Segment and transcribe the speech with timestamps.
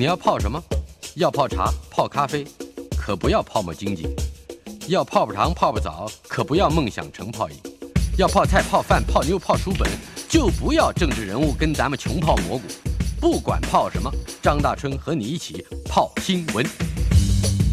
[0.00, 0.58] 你要泡什么？
[1.16, 2.42] 要泡茶、泡咖啡，
[2.96, 4.08] 可不要泡沫经济；
[4.88, 7.56] 要泡泡糖、泡泡澡，可不要梦想成泡影；
[8.16, 9.86] 要泡菜、泡饭、泡妞、泡书本，
[10.26, 12.64] 就不要政治人物跟咱们穷泡蘑菇。
[13.20, 14.10] 不管泡什么，
[14.40, 16.64] 张大春和你一起泡新闻。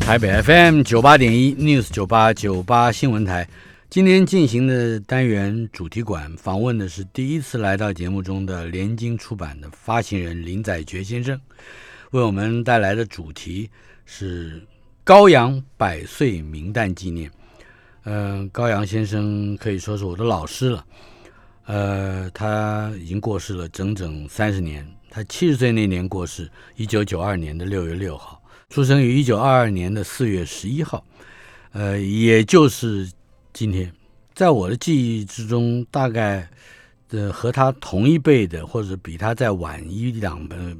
[0.01, 3.47] 台北 FM 九八点一 News 九八九八新闻台，
[3.89, 11.39] 今天进行的单元主题馆访问的是第一次来到节目中的联经出版的发行人林载觉先生。
[12.11, 13.69] 为我们带来的主题
[14.05, 14.65] 是
[15.03, 17.29] 高阳百岁名旦纪念。
[18.03, 20.85] 嗯，高阳先生可以说是我的老师了。
[21.65, 24.87] 呃，他已经过世了整整三十年。
[25.09, 31.05] 他七十岁那年过世，一九九二年的六月六号，出生于一九二二年的四月十一号。
[31.73, 33.11] 呃，也就是
[33.51, 33.91] 今天，
[34.33, 36.49] 在我的记忆之中，大概。
[37.09, 40.75] 呃，和他同一辈的，或者比他再晚一两呃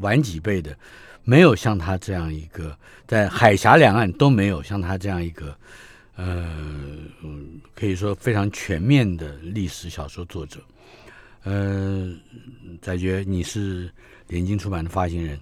[0.00, 0.76] 晚几辈的，
[1.24, 5.56] 没有像他这样一个在海峡两岸都没有像他这样一个
[6.14, 6.48] 呃，
[7.74, 10.60] 可以说非常全面的历史小说作者。
[11.42, 12.14] 呃，
[12.80, 13.90] 在觉你是
[14.28, 15.40] 联经出版的发行人，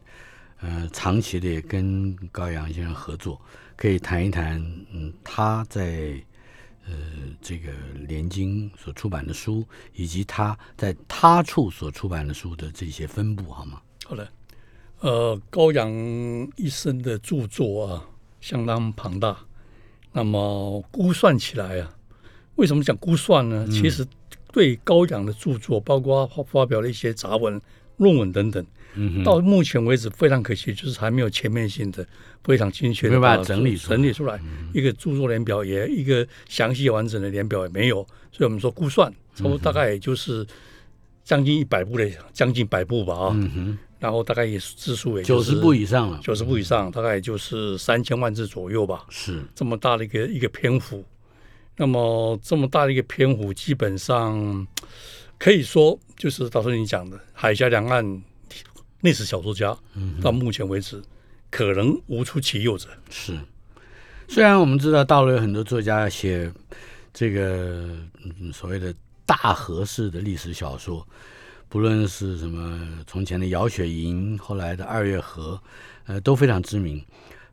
[0.60, 3.38] 呃，长期的也跟高阳先生合作，
[3.76, 4.56] 可以谈一谈，
[4.90, 6.18] 嗯，他在。
[6.90, 6.96] 呃，
[7.40, 7.70] 这个
[8.08, 13.80] 联经所出版的书，以及他在他处所出版的书的这些分布，好吗？
[14.04, 14.28] 好的。
[14.98, 15.88] 呃，高阳
[16.56, 18.04] 一生的著作啊，
[18.40, 19.38] 相当庞大。
[20.12, 21.94] 那么估算起来啊，
[22.56, 23.66] 为什么讲估算呢？
[23.68, 24.04] 其实
[24.52, 27.60] 对高阳的著作，包括发表了一些杂文、
[28.00, 28.66] 论文等等。
[29.24, 32.04] 到目前为止非常可惜，就是还没有全面性的、
[32.42, 34.40] 非常精确的把它整理整理出来
[34.74, 38.04] 一个著作年表，也一个详细完整的年表也没有。
[38.32, 40.44] 所以我们说估算，差不多大概也就是
[41.22, 43.36] 将近一百部的，将近百部吧啊。
[44.00, 49.06] 然后大概也字数也九十部以上了，九十部以上，大概也就是三千万字左右吧。
[49.10, 51.04] 是这么大的一个一个篇幅，
[51.76, 54.66] 那么这么大的一个篇幅，基本上
[55.40, 58.22] 可以说就是导师你讲的海峡两岸。
[59.02, 59.74] 历史小说家，
[60.20, 61.02] 到目前为止
[61.50, 62.86] 可能无出其右者。
[63.08, 63.34] 是，
[64.28, 66.52] 虽然我们知道大陆有很多作家写
[67.10, 67.96] 这个
[68.52, 71.08] 所谓的大河式的历史小说，
[71.66, 75.58] 不论是什么从前的姚雪莹，后来的二月河，
[76.04, 77.02] 呃，都非常知名，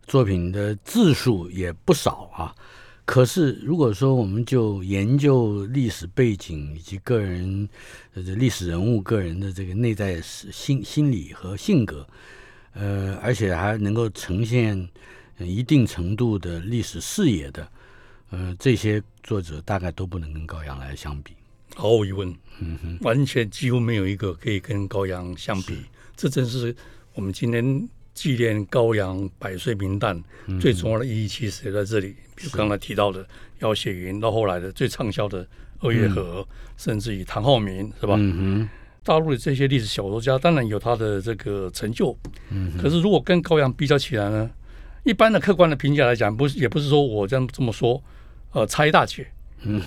[0.05, 2.53] 作品的字数也不少啊。
[3.07, 7.67] 可是，如果说我们就研究历史背景以及个人
[8.13, 12.05] 呃历史人物个人的这个内在心心理和性格，
[12.73, 14.89] 呃，而且还能够呈现
[15.39, 17.65] 一定程度的历史视野的，
[18.31, 21.31] 呃，这些作者大概都不能跟高阳来相比。
[21.75, 25.77] 毫无疑问，嗯哼，完全几乎没有一个可以跟高阳相比。
[26.17, 26.75] 这正是
[27.13, 27.87] 我们今天。
[28.17, 30.19] 纪念高阳百岁名旦
[30.59, 32.15] 最重要的意义，其实也在这里。
[32.35, 33.23] 比如刚才提到的
[33.59, 35.45] 姚雪云，到后来的最畅销的
[35.81, 36.43] 《二月河》，
[36.83, 38.15] 甚至于唐浩明，是吧？
[38.17, 38.67] 嗯
[39.03, 42.17] 大陆的这些历史小说家，当然有他的这个成就。
[42.81, 44.49] 可是如果跟高阳比较起来呢？
[45.03, 48.03] 一般的客观的评价来讲，不是也不是说我这样这么说，
[48.51, 49.25] 呃，差一大截。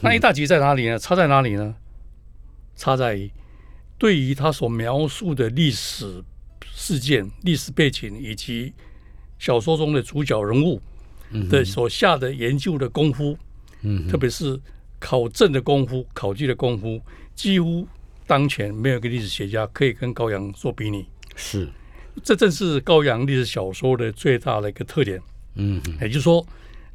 [0.03, 0.97] 那一大截在哪里呢？
[0.99, 1.75] 差在哪里呢？
[2.77, 3.29] 差在
[3.99, 6.23] 对于他所描述的历史。
[6.83, 8.73] 事件、历史背景以及
[9.39, 10.81] 小说中的主角人物
[11.51, 13.37] 的所下的研究的功夫，
[13.83, 14.59] 嗯，特别是
[14.99, 16.99] 考证的功夫、考据的功夫，
[17.35, 17.87] 几乎
[18.27, 21.05] 当前没有一个历史学家可以跟高阳做比拟。
[21.37, 21.69] 是，
[22.25, 25.21] 这正是高阳历史小说的最大的一个特点。
[25.57, 26.45] 嗯，也就是说，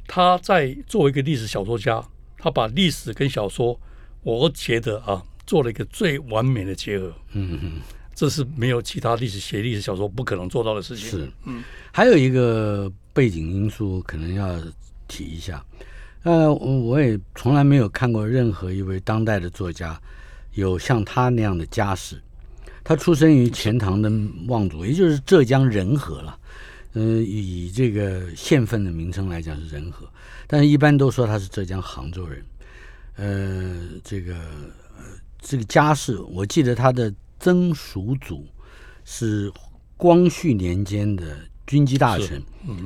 [0.08, 2.04] 他在作为一个历史小说家，
[2.38, 3.78] 他把历史跟小说，
[4.24, 7.14] 我觉得啊，做了一个最完美的结合。
[7.34, 7.72] 嗯嗯。
[8.16, 11.10] 这是没有其他历史写历史小说不可能做到的事情。
[11.10, 11.62] 是，嗯，
[11.92, 14.58] 还有一个背景因素可能要
[15.06, 15.62] 提一下。
[16.22, 20.00] 呃，我也从来没有看过任何一位当代的作家
[20.54, 22.18] 有像他那样的家世。
[22.82, 24.10] 他出生于钱塘的
[24.48, 26.38] 望族，也就是浙江仁和了。
[26.94, 30.08] 嗯，以这个县份的名称来讲是仁和，
[30.46, 32.42] 但是一般都说他是浙江杭州人。
[33.16, 34.34] 呃，这个
[35.38, 37.12] 这个家世，我记得他的。
[37.38, 38.46] 曾叔祖
[39.04, 39.52] 是
[39.96, 42.42] 光绪年间的军机大臣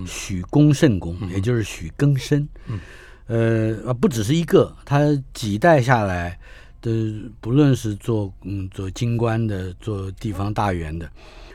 [0.06, 2.48] 许恭慎公，也就是许庚申。
[3.26, 5.00] 呃，不只是一个，他
[5.32, 6.38] 几代下来
[6.82, 6.90] 的，
[7.40, 11.10] 不论是做嗯做京官的，做地方大员的，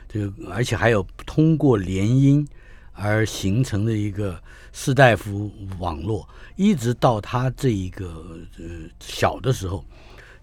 [0.08, 2.46] 这个而且还有通过联姻
[2.94, 8.66] 而形成的一个士大夫网络，一直到他这一个呃
[9.00, 9.84] 小的时候。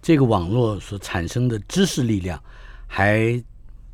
[0.03, 2.39] 这个网络所产生的知识力量，
[2.87, 3.41] 还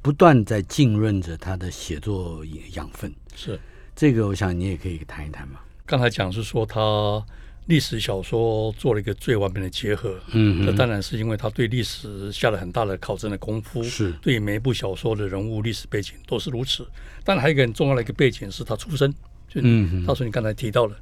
[0.01, 3.13] 不断在浸润着他的写作养分。
[3.35, 3.59] 是
[3.95, 5.59] 这个，我想你也可以谈一谈嘛。
[5.85, 7.23] 刚才讲是说他
[7.67, 16.88] 历史小说做了一个最完美的结合，嗯这当然是因为他对历史下了很大的考证的功夫，是对每一部小说的人物历史背景都是如此。
[17.23, 19.13] 当然还有一个很重要的一个背景是他出身，
[19.47, 20.95] 就嗯他说你刚才提到了，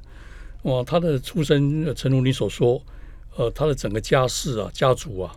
[0.64, 2.82] 哇，他的出身，呃诚如你所说，
[3.38, 5.32] 呃，他的整个家世啊，家族啊，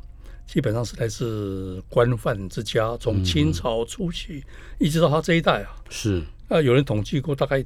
[0.47, 4.43] 基本上是来自官宦之家，从清朝初期
[4.79, 7.63] 一直到他这一代啊，是啊，有人统计过，大概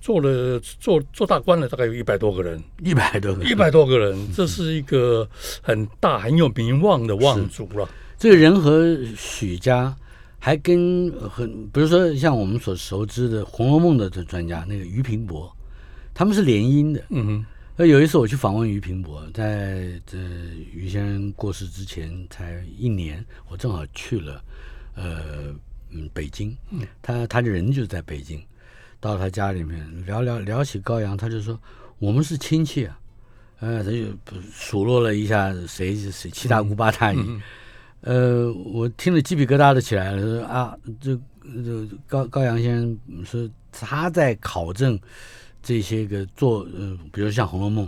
[0.00, 5.28] 做了做做大官了，大概有一百多个人，一百多个，一百多个人，这是一个
[5.60, 7.88] 很大很有名望的望族了。
[8.16, 9.92] 这个人和许家
[10.38, 15.52] 还跟很，比如说像我们所熟知的《红楼梦》的这专家那个俞平伯，
[16.14, 17.02] 他们是联姻的。
[17.10, 20.18] 嗯哼，那有一次我去访问俞平伯，在这
[20.74, 24.44] 俞先生过世之前才一年，我正好去了，
[24.94, 25.54] 呃，
[25.90, 26.54] 嗯，北京，
[27.00, 28.38] 他他的人就在北京，
[29.00, 31.58] 到他家里面聊聊聊起高阳，他就说
[31.98, 33.00] 我们是亲戚啊，
[33.60, 34.04] 呃，他就
[34.52, 37.18] 数落了一下谁谁七大姑八大姨，
[38.02, 41.18] 呃，我听了鸡皮疙瘩都起来了，说啊，这
[41.64, 45.00] 这高高阳先生说他在考证
[45.62, 47.86] 这些个做呃，比如像《红楼梦》，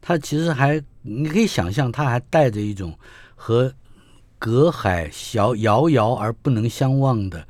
[0.00, 2.96] 他其实还你可以想象，他还带着一种
[3.34, 3.72] 和
[4.38, 7.46] 隔海遥遥遥而不能相望的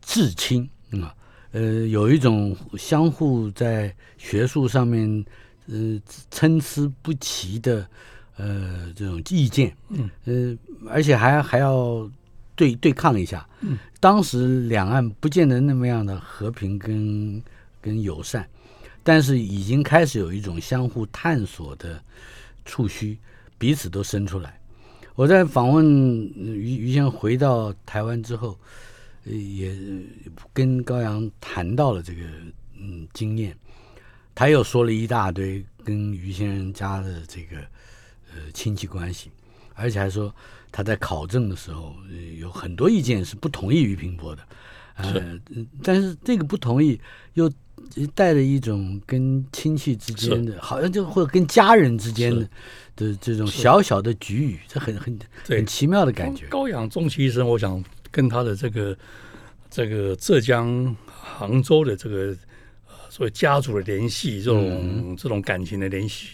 [0.00, 1.14] 至亲啊，
[1.52, 5.24] 呃，有一种相互在学术上面
[5.66, 7.86] 呃参差不齐的
[8.36, 10.56] 呃这种意见，嗯，呃，
[10.88, 12.08] 而且还还要
[12.54, 17.42] 对对抗一下，嗯，当时两岸不见得那么样的和平跟
[17.84, 18.48] 跟友善，
[19.02, 22.02] 但是已经开始有一种相互探索的
[22.64, 23.18] 触须，
[23.58, 24.58] 彼此都伸出来。
[25.14, 28.58] 我在访问呃于于先生回到台湾之后，
[29.26, 29.76] 呃也
[30.54, 32.22] 跟高阳谈到了这个
[32.80, 33.54] 嗯经验，
[34.34, 37.58] 他又说了一大堆跟于先生家的这个
[38.32, 39.30] 呃亲戚关系，
[39.74, 40.34] 而且还说
[40.72, 44.42] 他在考证的时候、呃有很多意见是不同意于平伯的，
[44.96, 47.00] 呃，嗯但是这个不同意
[47.34, 47.48] 又
[48.14, 52.48] 带着一种跟亲戚之间的，好像就或者跟家人之间的
[52.96, 56.46] 的这种小小的局语，这很很很奇妙的感觉。
[56.46, 58.96] 高阳终其一生，我想跟他的这个
[59.70, 62.36] 这个浙江杭州的这个
[62.86, 66.26] 呃所谓家族的联系，这种、这种感情的联系，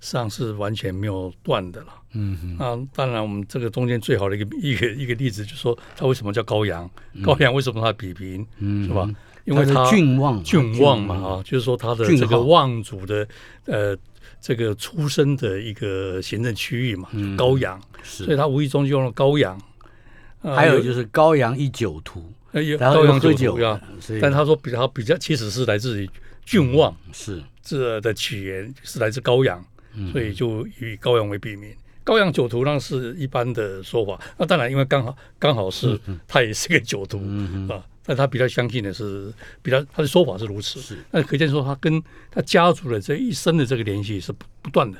[0.00, 1.88] 实际上是完全没有断的了。
[2.12, 6.88] 嗯哼，那当然，我们这个中间最好的一个一个一个例子，就是说他为什么叫高阳？
[7.22, 8.46] 高阳为什么他比拼？
[8.58, 9.08] 嗯是吧？
[9.48, 13.26] 因为他郡望，郡望嘛啊，就是说他的这个望族的
[13.64, 13.96] 呃
[14.40, 17.36] 这个出生的一个行政区域嘛，嗯。
[17.36, 18.36] 高阳，所以。
[18.36, 19.58] 他无意中就用了高阳。
[20.40, 23.80] 呃还有就是高阳一酒徒，然后高阳又喝酒酒呀，，
[24.22, 26.08] 但他说比较比较其实是来自于
[26.44, 27.42] 郡望是。
[27.60, 29.62] 这的起源是来自高阳，
[29.94, 30.12] 嗯。
[30.12, 31.74] 所以就以高阳为笔名。
[32.04, 37.68] 高阳酒徒那是一般的说法，那当然因为刚好刚好是他也是个酒徒嗯。
[37.68, 44.98] 啊，但他比较相信的是比较他的说法是如此，是那可见说他跟他家族的这一生的这个联系是不不断的。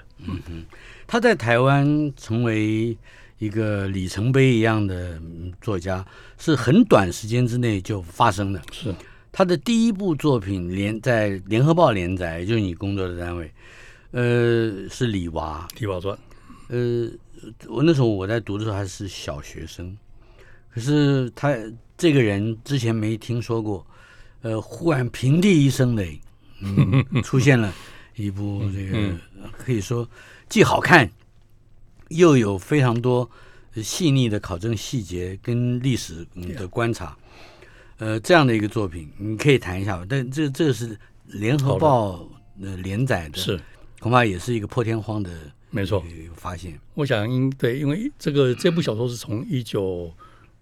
[1.07, 2.95] 他在台湾成为
[3.39, 6.05] 一个里程碑一样的嗯作家，
[6.37, 8.61] 是很短时间之内就发生的。
[8.71, 8.95] 是
[9.33, 13.51] 他的第一部作品连在《联合报》连载，也就是你工作的单位，
[14.11, 15.67] 呃，是李娃。
[15.81, 16.15] 《李娃传》，
[16.69, 17.11] 呃，
[17.69, 19.97] 我那时候我在读的时候还是小学生，
[20.71, 21.55] 可是他
[21.97, 23.87] 这个人之前没听说过，
[24.43, 26.21] 呃，忽然平地一声雷，
[26.61, 27.73] 嗯， 出现了
[28.17, 29.19] 一部这个嗯
[29.53, 30.09] 可以说
[30.49, 31.11] 既好看，
[32.09, 33.29] 又有非常多
[33.75, 37.17] 呃细腻的考证细节跟历史嗯的观察，
[37.99, 40.07] 呃，这样的一个作品，你可以谈一下吧。
[40.09, 40.97] 但这这个是
[41.27, 42.29] 联合报
[42.63, 43.61] 呃连载的，是
[43.99, 45.31] 恐怕也是一个破天荒的
[45.71, 46.05] 没错。
[46.35, 46.79] 发现。
[46.95, 50.13] 我想应对，因为这个这部小说是从一九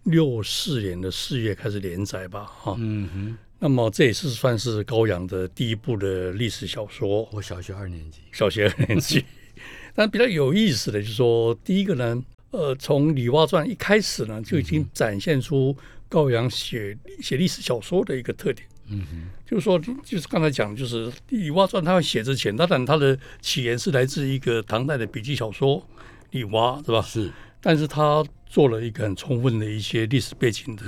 [0.06, 9.24] 六四年的四月开始连载吧，哈、嗯哼，那么这也是算是高阳的第一部的历史小说，我小学二年级，小学二年级。
[9.94, 15.76] 但比较有意思的就是说，第一个呢，呃，从《李娲传》一开始呢，就已经展现出
[16.08, 18.68] 高阳写写历史小说的一个特点。
[18.88, 25.78] 嗯哼，就是说，就是刚才讲，就是《李娲传》他要写之前，当然它的起源是来自一个唐代的笔记小说
[26.30, 27.02] 《李娲》，是吧？
[27.02, 30.84] 是，但是他做了一个很充分的一些历史背景的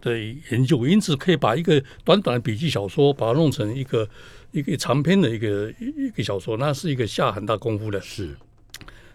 [0.00, 0.18] 的
[0.50, 4.08] 研究，因此可以把一个短短的笔记小说，把它弄成一个
[4.50, 8.00] 一个长篇的一个一一个小说，那是一个下很大功夫的。
[8.00, 8.36] 是，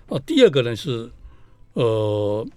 [0.07, 1.11] 啊，第二个呢是，
[1.73, 2.47] 呃，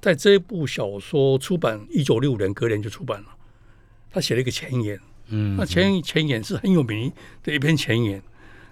[0.00, 3.28] 在这部小说出版一九六五年，隔年就出版了。
[4.10, 7.10] 他写了一个前言，嗯那前前言是很有名
[7.42, 8.22] 的一篇前言，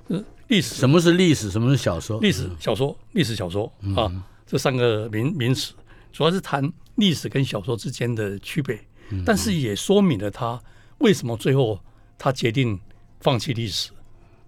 [0.09, 1.51] 是历史什么是历史？
[1.51, 2.21] 什么是小说？
[2.21, 4.13] 历史小说、历史小说啊，
[4.47, 5.73] 这三个名名词，
[6.13, 8.79] 主要是谈历史跟小说之间的区别，
[9.25, 10.61] 但是也说明了他
[10.99, 11.81] 为什么最后
[12.19, 12.79] 他决定
[13.21, 13.91] 放弃历史。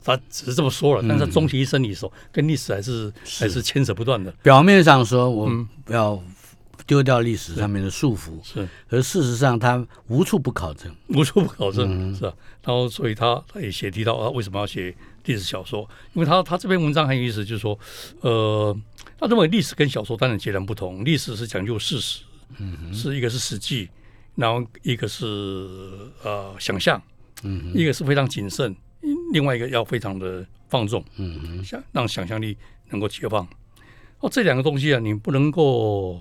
[0.05, 4.33] 他只是这么说了，但是他终其一生里头跟历史还是还是牵扯不断的。
[4.43, 6.21] 表面上说我嗯要
[6.87, 10.95] 丢掉历史上面的束缚，是而事实上他无处不考证。
[11.09, 12.35] 无处不考证，是吧？
[12.63, 15.89] 然后，所以他他也写提到啊，为什么要写历史小说？
[16.15, 17.79] 因为他他这篇文章很有意思，就是说，
[18.21, 18.77] 呃，
[19.19, 22.23] 他认为历史跟小说当然截然不同，历史是讲究事实，
[22.59, 23.89] 嗯，是一个是实际，
[24.35, 25.27] 然后一个是
[26.23, 27.01] 呃想象，
[27.43, 28.75] 嗯，一个是非常谨慎，
[29.33, 32.57] 另外一个要非常的放纵，嗯想让想象力
[32.91, 33.47] 能够解放。
[34.21, 36.21] 哦，这两个东西啊，你不能够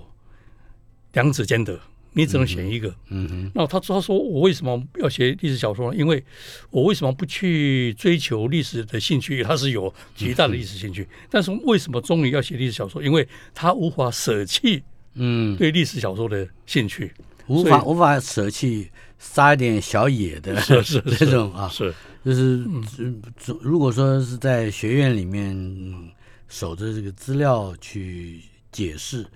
[1.12, 1.78] 两者兼得，
[2.12, 2.94] 你只能选一个。
[3.08, 5.98] 嗯哼，那他他说我为什么要写历史小说呢？
[5.98, 6.22] 因为
[6.70, 9.42] 我为什么不去追求历史的兴趣？
[9.42, 13.02] 他是有极大的历史兴趣，但是为什么终于要写历史小说？
[13.02, 14.82] 因为他无法舍弃
[15.14, 17.12] 嗯，对历史小说的兴趣。
[17.48, 18.88] 无法无法舍弃
[19.18, 21.92] 撒一点小野的是是 这种啊，是
[22.24, 22.64] 就是
[22.98, 23.20] 嗯
[23.60, 26.08] 如果说是在学院里面嗯
[26.48, 28.40] 守着这个资料去
[28.70, 29.26] 解释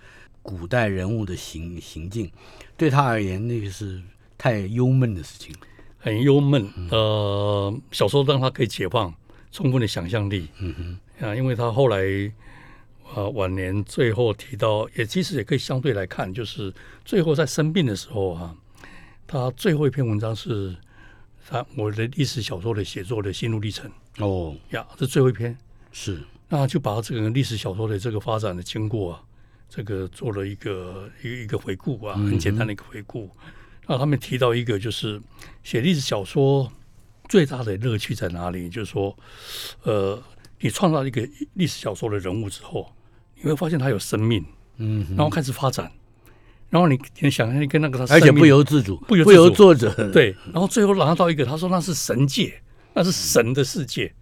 [0.46, 2.30] 古代人物的行行径，
[2.76, 4.00] 对他而言那个是
[4.38, 5.52] 太忧闷的事情。
[5.98, 6.70] 很忧闷。
[6.92, 9.12] 呃，小说让他可以解放
[9.50, 10.48] 充分的想象力。
[10.60, 10.72] 嗯
[11.18, 11.98] 哼，啊，因为他后来
[13.12, 16.72] 呃晚年最后提到，也其实也可以相对来看，就是
[17.04, 18.56] 最后在生病的时候哈、
[19.26, 20.76] 他最后一篇文章是
[21.48, 25.58] 他我的历史小说的写作的心路历程哦，呀，这最后一篇，
[25.90, 29.22] 是，那他就把这个历史小说的这个发展的经过啊，
[29.68, 33.30] 这个做了一个一个一个回顾啊，很简单的一个回顾。
[33.86, 35.20] 那他们提到一个，就是
[35.62, 36.72] 写历史小说
[37.28, 38.68] 最大的乐趣在哪里？
[38.68, 39.16] 就是说，
[39.82, 40.20] 呃，
[40.60, 42.92] 你创造一个历史小说的人物之后，
[43.36, 44.44] 你会发现他有生命，
[44.78, 45.90] 嗯，然后开始发展，
[46.68, 52.60] 然后你你想象力跟那个他而且不由自主，不由不由作者，，对，然后最后拿到一个，他说那是神界，
[52.94, 54.12] 那是神的世界。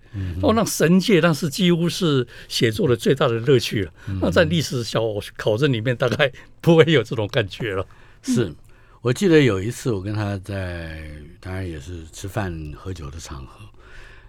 [0.43, 3.93] 哦，那神界那是几乎是写作的最大的乐趣了。
[4.21, 5.03] 那在历史小
[5.37, 7.87] 考证里面，大概不会有这种感觉了。
[8.23, 8.55] 是。
[9.03, 13.61] 我记得有一次我跟他在，当然也是吃饭喝酒的场合，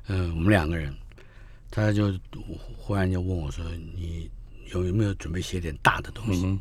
[0.08, 0.94] 嗯、我们两个人，
[1.72, 2.14] 他就
[2.76, 3.64] 忽然就问我说
[3.96, 4.30] ：“你
[4.74, 6.60] 有没有准备写点大的东西？”嗯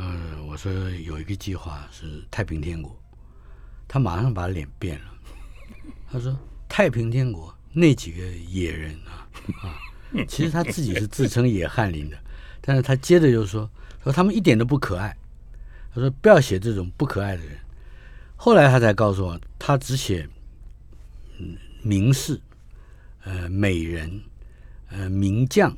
[0.00, 0.72] 嗯，我说
[1.06, 3.00] 有一个计划是太平天国，
[3.86, 5.14] 他马上把脸变了，
[6.10, 6.36] 他说
[6.68, 9.26] 太平天国那几个野人啊
[9.62, 9.80] 啊，
[10.28, 12.18] 其实他自己是自称野翰林的，
[12.60, 13.68] 但是他接着就说
[14.04, 15.16] 说他们一点都不可爱，
[15.94, 17.58] 他说不要写这种不可爱的人。
[18.36, 20.28] 后来他才告诉我，他只写
[21.38, 22.40] 嗯名士、
[23.24, 24.20] 呃美人、
[24.90, 25.74] 呃名将，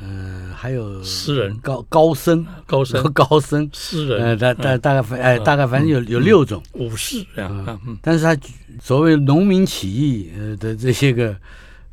[0.00, 1.56] 呃还有诗人。
[1.58, 3.02] 高高僧、高僧。
[3.12, 8.36] 高僧， 诗呃人、大大大概反哎大概反正有有六种，武士啊，嗯，但是他
[8.80, 11.36] 所谓农民起义呃的这些个，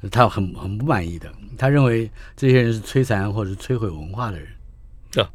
[0.02, 4.48] 呃他很很不满意的，他认为这些人是摧残或者摧毁文化的人，
[5.18, 5.30] 啊，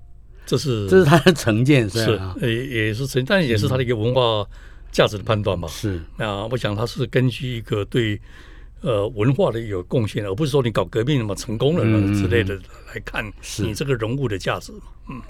[0.45, 4.45] 这是这是他的成见，是是啊，呃也是成，但也是他的一个文化
[4.91, 5.69] 价值的判断吧。
[5.69, 6.01] 是。
[6.17, 8.21] 啊，我想他是根据一个对
[8.81, 12.55] 呃文化的有贡献，而不是说你搞革命什么成功了嗯之类的
[12.95, 13.63] 来看是。
[13.63, 15.23] 你这个人物的价值嘛。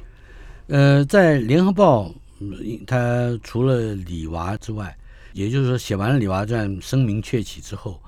[0.69, 2.09] 呃，在《联合报》
[2.41, 4.95] 嗯，他除了李娃之外，
[5.33, 8.01] 也就是说写完了《李娃传》声名鹊起之后，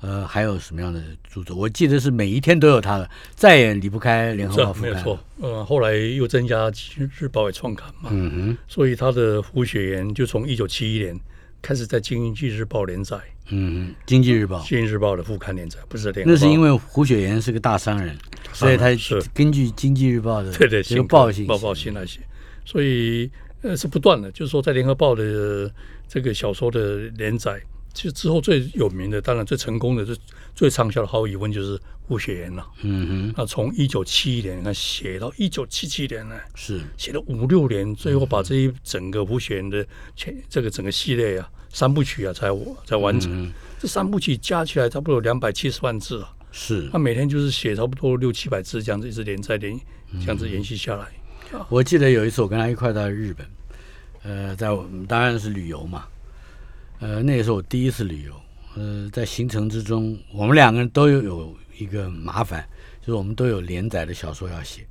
[0.00, 1.00] 呃，还有什么样的
[1.32, 1.56] 著作？
[1.56, 8.58] 我记得是每一天都有他的，再也离不开《联合报》没有错，呃，后来又增加《今日报》也创刊嘛，嗯哼。
[8.66, 11.18] 所以他的胡雪岩就从一九七一年
[11.62, 16.12] 开始在《经济日报》连载，《哼，嗯，《经济日报》经济日报》的副刊连载，不是。
[16.24, 18.16] 那是因为胡雪岩是个大商人，
[18.52, 19.22] 所以他是。
[19.34, 22.20] 根据《经济日报》的对对，这个报性报报性那些，
[22.64, 23.30] 所以
[23.62, 25.72] 呃是不断的，就是说在联合报的
[26.08, 27.60] 这个小说的连载，
[27.92, 30.16] 其实之后最有名的，当然最成功的、最
[30.54, 31.78] 最畅销的，毫无疑问就是
[32.10, 32.66] 胡雪岩了。
[32.82, 39.86] 嗯哼，那从一九七一年写到一九七七年呢，是写了五六年，最后把这一整个胡雪岩的
[40.16, 42.48] 全这个整个系列啊三部曲啊才
[42.84, 43.30] 才完成。
[43.46, 46.98] 嗯这三部曲加起来差不多有两百七十万字啊，是他。
[46.98, 49.78] 每天就是写差不多六七百字，这样子一直连载连
[50.20, 51.06] 这样子延续下来。
[51.70, 53.46] 我记得有一次我跟他一块到日本，
[54.24, 56.04] 呃，在我们当然是旅游嘛，
[56.98, 58.34] 呃，那也是我第一次旅游，
[58.74, 62.66] 呃，在行程之中，我们两个人都有有一个麻烦，
[63.00, 64.86] 就是我们都有连载的小说要写，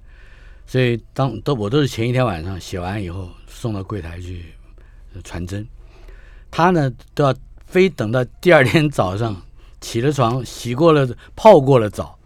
[0.66, 4.46] 所以当都我都是前一天晚上写完以后送到柜台去
[5.24, 5.66] 传真，
[6.52, 9.40] 他呢都要非等到第二天早上
[9.82, 12.18] 起了床、洗过了、泡过了澡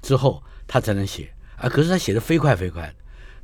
[0.00, 1.68] 之后，他才能写啊。
[1.68, 2.92] 可是他写的飞快飞快，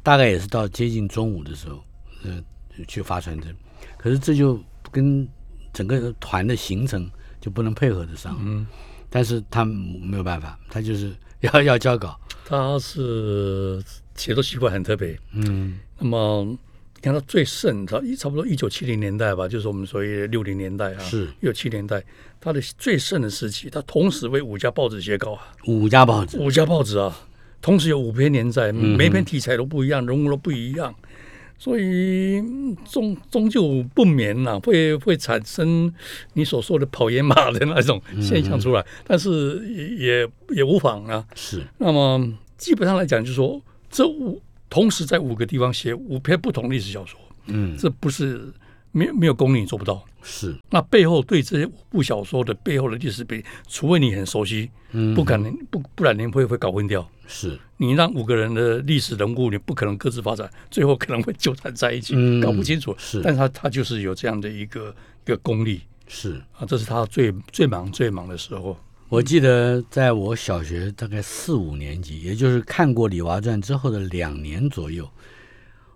[0.02, 1.82] 大概也是到接近中午的时候，
[2.24, 2.42] 嗯、
[2.86, 3.54] 去发传真。
[3.96, 5.28] 可是这就跟
[5.72, 8.36] 整个团的行程就不能配合得上。
[8.40, 8.66] 嗯，
[9.12, 12.18] 但是他没有办法，他就是要 要交稿。
[12.46, 13.80] 他是
[14.16, 15.16] 写作习惯很特别。
[15.32, 15.78] 嗯。
[15.98, 21.28] 那么你看他最盛，他差不多一九七零年代吧，就是我们所谓六零年代啊，是。
[21.40, 22.02] 一九七年代，
[22.40, 27.14] 他的最盛的时期，他同时为五家报纸写稿啊，五家报纸，五家报纸啊，
[27.60, 30.94] 同时有五篇连载，嗯每篇题材都不一样，人物都不一样，
[31.62, 35.94] 所以嗯终终究不免呐、会会产生
[36.32, 41.24] 你所说的跑野马的那种现象出来，但是也也也无妨啊。
[41.36, 42.20] 是那么
[42.56, 47.16] 基本上来讲，就是说这五同时在五个地方写五篇不同历史小说，
[47.46, 48.52] 嗯这不是
[48.92, 50.04] 没有没有功力你做不到。
[50.22, 57.04] 是那背后对这些五部小说的背后的历史背景，除非你很熟悉，嗯不可能不不然你会会搞混掉。
[57.26, 62.94] 是你让五个人的历史人物，你不可能各自发展，最后可能会纠缠在一起，嗯搞不清楚。
[62.98, 64.94] 是但是他他就是有这样的一个
[65.24, 66.40] 一个功力是。
[66.52, 68.76] 啊，这是他最最忙最忙的时候。
[69.08, 75.06] 我记得在我小学大概四五年级，也就是看过《李娃传》之后的两年左右，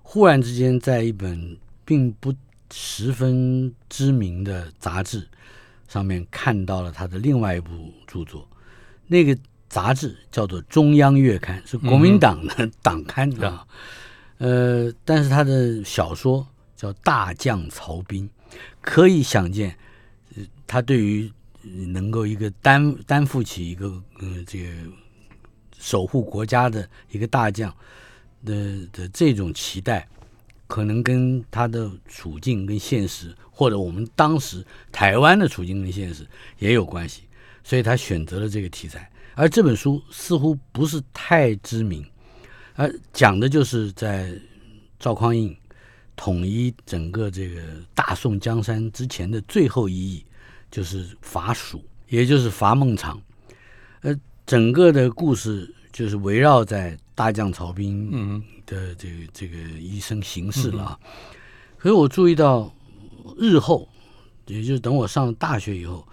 [0.03, 2.35] 忽然之间在一本并不
[2.73, 5.26] 十分知名的杂志
[5.88, 8.49] 上面看到了他的另外一部著作。
[9.06, 9.37] 那个
[9.68, 13.66] 杂志叫做《中央月刊》，是国民党的党刊啊。
[14.38, 16.46] 呃，但是他的小说
[16.76, 18.28] 叫《大将曹兵》，
[18.80, 19.76] 可以想见，
[20.37, 21.32] 呃他对于
[21.62, 23.87] 能够一个担担负起一个
[24.20, 24.68] 呃这个
[25.78, 27.75] 守护国家的一个大将
[28.44, 30.06] 的的这种期待，
[30.66, 36.26] 可能跟他的处境跟现实，或者我们当时台湾的处境跟现实
[36.58, 37.23] 也有关系，
[37.62, 39.10] 所以他选择了这个题材。
[39.34, 42.04] 而这本书似乎不是太知名，
[42.75, 44.32] 而讲的就是在
[44.99, 45.54] 赵匡胤
[46.17, 47.60] 统一整个这个
[47.95, 50.25] 大宋江山之前的最后一役，
[50.71, 53.21] 就是伐蜀，也就是伐孟昶。
[54.00, 61.00] 呃，整个的故事就是围绕在大将曹兵嗯的这个这个一生行事了啊。
[61.78, 62.71] 可是我注意到，
[63.39, 63.89] 日后，
[64.45, 66.06] 也就是等我上大学以后，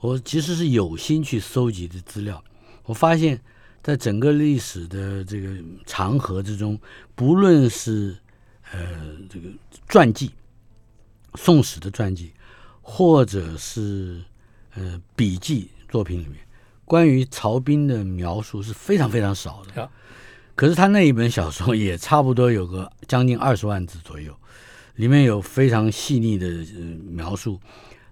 [0.00, 2.44] 我其实是有心去搜集的资料。
[2.84, 3.40] 我发现，
[3.82, 6.78] 在整个历史的这个长河之中，
[7.14, 8.14] 不论是
[8.72, 9.48] 呃这个
[9.88, 10.30] 传记、
[11.36, 12.30] 宋史的传记，
[12.82, 14.22] 或者是
[14.74, 16.36] 呃笔记作品里面，
[16.90, 19.80] 关于曹彬的描述是非常非常少的。
[19.80, 19.88] 啊
[20.56, 24.34] 可是他那一本小说也差不多有个将近二十万字左右，
[24.96, 27.58] 里面有非常细腻的、呃、描述，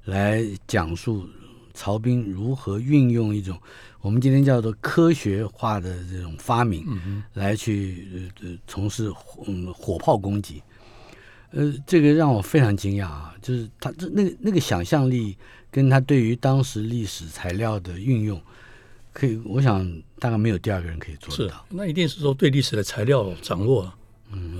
[0.04, 1.28] 来讲述
[1.74, 3.60] 曹彬如何运用一种
[4.00, 6.86] 我们今天叫做科学化的这种发明，
[7.34, 9.12] 来去呃呃从事
[9.46, 10.62] 嗯火炮攻击。
[11.50, 13.34] 呃，这个让我非常惊讶啊！
[13.42, 15.36] 就是他这那个那个想象力，
[15.70, 18.40] 跟他对于当时历史材料的运用，
[19.18, 19.84] 可以，我想
[20.20, 23.92] 大概没有第二个人可以做得是到。，那一定是说对历史的材料掌握，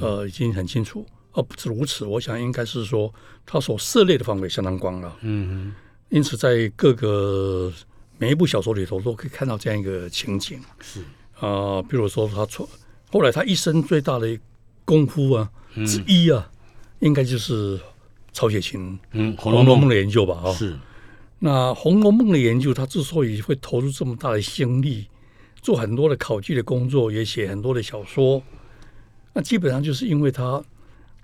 [0.01, 1.07] 呃，已经很清楚。
[1.33, 3.13] 哦不止如此，我想应该是说
[3.47, 5.17] 他所涉猎的范围相当广了。
[5.21, 5.73] 嗯
[6.09, 7.73] 因此在各个
[8.17, 10.59] 每一部小说里头都可以看到这样一个情景。
[10.81, 11.03] 是，
[11.39, 12.67] 啊，比如说他从
[13.13, 14.37] 后来他一生最大的
[14.85, 15.49] 功夫啊
[15.87, 16.51] 之一啊，
[16.99, 17.79] 应该就是
[18.33, 20.43] 曹雪芹嗯，《《红楼梦红楼梦》》的研究吧？
[20.45, 20.77] 啊，是，
[21.41, 25.07] 那《红楼梦》的研究，他之所以会投入这么大的心力，
[25.63, 28.43] 做很多的考据的工作，也写很多的小说，
[29.35, 30.63] 那基本上就是因为他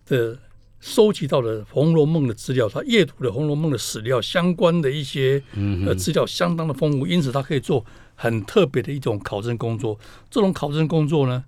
[0.07, 0.39] 的
[0.79, 5.43] 收集到了《红楼梦》的资料，他阅读了《红楼梦》的史料相关的一些
[5.85, 9.99] 呃资料相当的丰富，因此他可以做很特别的一种考证工作。
[10.31, 11.45] 这种考证工作呢，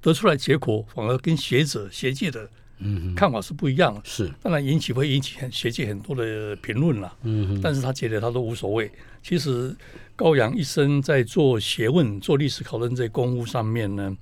[0.00, 2.48] 得出来结果反而跟学者学界的
[2.80, 4.00] 嗯看法是不一样的。
[4.04, 8.90] 是，当然引起会引起很学界很多的评论了，嗯但是他觉得他都无所谓。
[9.22, 9.76] 其实
[10.16, 14.16] 高阳一生在做学问、做历史考证这公务上面呢，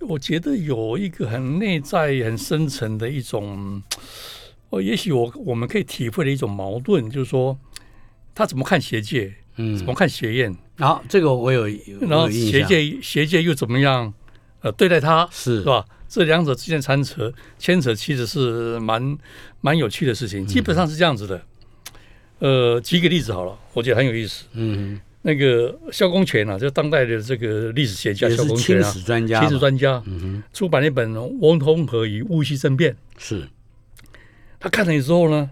[0.00, 3.82] 我觉得有一个很内在、很深层的一种，
[4.70, 7.58] 哦，也许我我们可以体会的一种矛盾，就是说
[8.34, 9.76] 他怎么看学界，嗯。
[9.76, 11.66] 怎么看学院，好，这个我有，
[12.02, 14.14] 然后学界学界又怎么样
[14.60, 15.58] 呃对待他，是。
[15.58, 15.84] 是吧？
[16.10, 19.16] 这两者之间牵扯牵扯，其实是蛮
[19.62, 21.40] 蛮有趣的事情，基本上是这样子的。
[22.40, 24.44] 呃，举个例子好了，我觉得很有意思。
[24.52, 25.00] 嗯。
[25.22, 32.92] 那个萧公权啊，就当代的这个历史学家萧公权啊，清史专家史专家，嗯出版了一本《翁通和与戊戌政变》。
[33.18, 33.46] 是，
[34.58, 35.50] 他看了之后呢，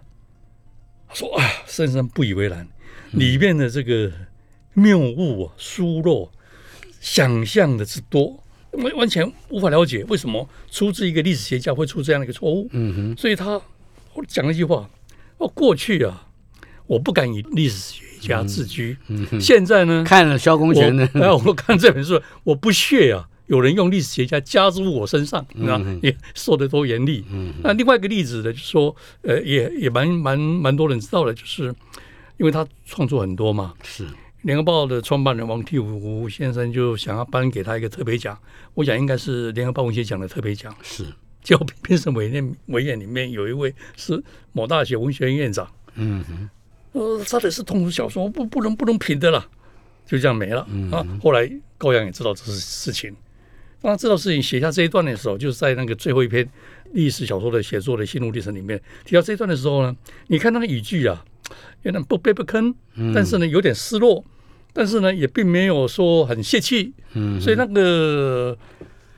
[1.07, 2.67] 他说啊，深深不以为然，
[3.11, 4.11] 里面的这个
[4.73, 6.31] 谬误啊、疏漏，
[6.99, 8.43] 想象的之多，
[8.83, 12.69] 完完全无法了解为什么出自一个历史学家会出这样的一个错误。
[12.73, 13.61] 嗯哼，所以他
[14.15, 14.89] 我讲了一句话：，
[15.39, 16.27] 哦，过去啊，
[16.87, 27.25] 我不敢以历史学家自居，嗯哼，现在呢，看了萧公权的，我，哎，我看这本书，我不屑啊，有人用历史学家加诸我身上，嗯啊，也说的多严厉。
[27.31, 31.75] 嗯那另外一个例子呢，就是说，呃，也也蛮蛮蛮多人知道的，就是
[32.39, 34.05] 因为他创作很多嘛，是，
[34.49, 38.35] 《联合报》的创办人王替武先生就想要颁给他一个特别奖，
[38.73, 40.75] 我想应该是联合报文学奖的特别奖。
[40.83, 41.05] 是，
[41.43, 46.49] 结果评审委员委员里面有一位是某大学文学院院长，嗯哼，
[46.99, 49.47] 呃，他的是通俗小说，不不能不能评的啦，
[50.07, 50.91] 就这样没了、嗯。
[50.93, 51.07] 啊。
[51.23, 53.15] 后来高阳也知道这是事情，
[53.83, 56.49] 当他知道事情写下这一段的时候，就是在那个最后一篇
[56.93, 59.95] 历史小说的写作的心路历程里面提到这一段的时候呢，
[60.29, 61.23] 你看那个语句啊，
[61.83, 63.13] 有点不卑不吭，嗯。
[63.15, 64.25] 但是呢有点失落，
[64.79, 68.57] 但是呢也并没有说很泄气，嗯，所以那个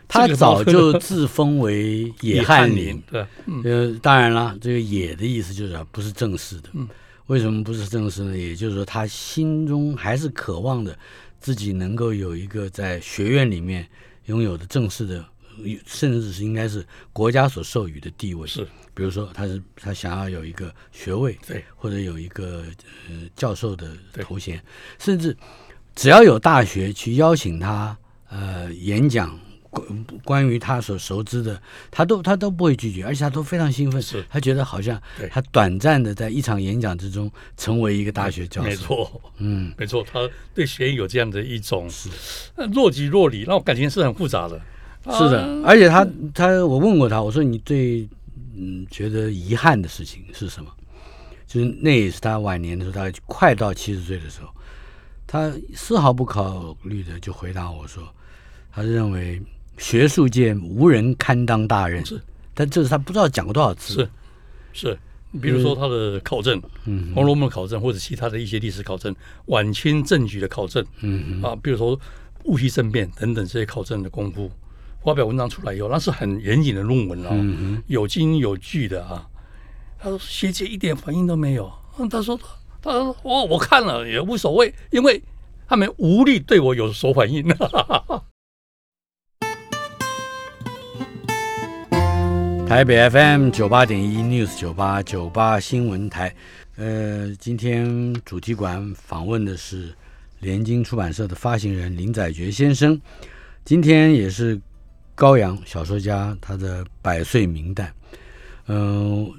[0.08, 2.76] 他早就自封为野翰林。
[2.86, 3.26] 林，，对
[3.70, 6.70] 呃，当然了，这个“野”的意思就是啊不是正式的。
[6.72, 6.88] 嗯，
[7.26, 8.34] 为什么不是正式呢？
[8.34, 10.96] 也就是说，他心中还是渴望的
[11.38, 13.86] 自己能够有一个在学院里面
[14.24, 15.22] 拥有的正式的，
[15.86, 18.46] 甚至是应该是国家所授予的地位。
[18.46, 22.64] 是，比如说，他是他想要有一个学位，对，或者有一个
[23.08, 24.62] 呃教授的头衔，
[24.98, 25.36] 甚至
[25.94, 27.96] 只要有大学去邀请他
[28.28, 29.38] 呃演讲
[29.70, 34.24] 关关于他所熟知的，他都他都不会拒绝，而且他都非常兴奋，是。
[34.28, 39.22] 他觉得好像他短暂的在一场演讲之中成为一个大学教授，没，错。
[39.38, 42.08] 嗯，没错，他对学业有这样的一种是。
[42.72, 44.60] 若即若离，那我感情是很复杂的。
[45.04, 48.08] 是的，而且他他我问过他，我说你最
[48.56, 50.70] 嗯觉得遗憾的事情是什么？
[51.46, 54.48] 就是那也是他晚年的时候，大概快到七十岁的时候，
[55.26, 58.02] 他丝毫不考虑的就回答我说，
[58.70, 59.40] 他认为
[59.78, 62.20] 学术界无人堪当大任，是，
[62.54, 63.94] 但这是他不知道讲过多少次，
[64.72, 64.98] 是是，
[65.40, 69.12] 比如说他的考证，嗯《红楼梦》考证，或者其他的一些历史考证，
[69.46, 71.98] 晚清政局的考证嗯啊，比如说
[72.44, 74.50] 戊戌政变等等这些考证的功夫，
[75.02, 79.26] 发表文章出来以后，那是很严谨的论文啊，嗯有经有据的啊。
[79.98, 82.38] 他说学姐一点反应都没有，嗯他说
[82.82, 85.22] 他说我我看了也无所谓，因为
[85.66, 87.46] 他们无力对我有所反应。
[92.66, 96.32] 台北 FM 九八点一 News 九八九八新闻台，
[96.76, 99.92] 呃，今天主题馆访问的是
[100.38, 103.00] 联经出版社的发行人林载觉先生，
[103.64, 104.60] 今天也是
[105.20, 107.90] 高阳小说家他的百岁名旦，
[108.68, 109.30] 嗯、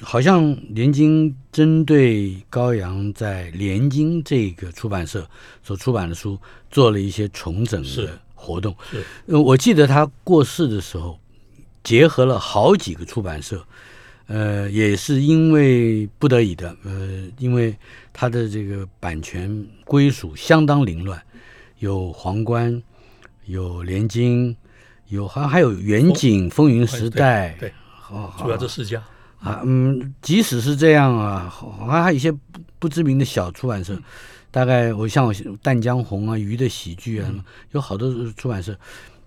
[0.00, 5.28] 好像联经针对高阳在联经这个出版社
[5.62, 6.38] 所出版的书
[6.70, 8.74] 做了一些重整的活动，
[9.26, 11.18] 我记得他过世的时候。
[11.84, 13.64] 结合了好几个出版社，
[14.26, 17.76] 呃，也是因为不得已的，呃，因为
[18.12, 21.22] 他的这个版权归属相当凌乱，
[21.78, 22.82] 有皇冠，
[23.44, 24.56] 有联经，
[25.08, 29.02] 有好像还有远景、风云时代，对，好，主要这四家。
[29.38, 32.40] 啊，嗯，即使是这样啊，好像还有一些不
[32.78, 33.96] 不知名的小出版社，
[34.50, 37.30] 大概我像我淡江红啊、鱼的喜剧啊，
[37.72, 38.76] 有好多出版社，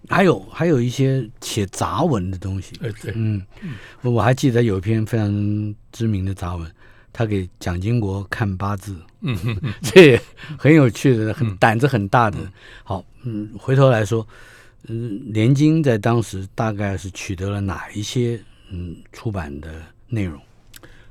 [0.09, 3.41] 还有还有一些写杂文的东西，哎，对，嗯，
[4.01, 6.69] 我我还记得有一篇非常知名的杂文，
[7.13, 9.37] 他给蒋经国看八字，嗯
[9.81, 10.21] 这也
[10.57, 12.37] 很有趣的，很胆子很大的。
[12.83, 14.27] 好，嗯，回头来说，
[14.87, 19.69] 嗯，联经在当时大概是取得了哪一些嗯出版的
[20.07, 20.39] 内容？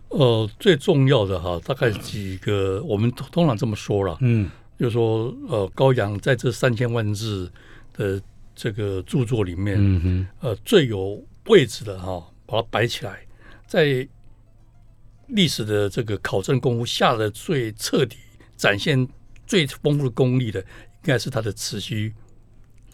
[0.09, 7.51] 呃，最重要的哈，大概几个，我们通通常这么说了，嗯就是说，呃，高阳在这三千万字
[7.93, 8.21] 的
[8.55, 13.19] 这个著作里面，嗯哼，呃，最有位置的哈，把它摆起来，
[13.67, 14.09] 在
[15.27, 18.17] 历史的这个考证功夫下的最彻底、
[18.57, 19.07] 展现
[19.47, 20.67] 最丰富的功力的，应
[21.03, 22.15] 该是他的《慈禧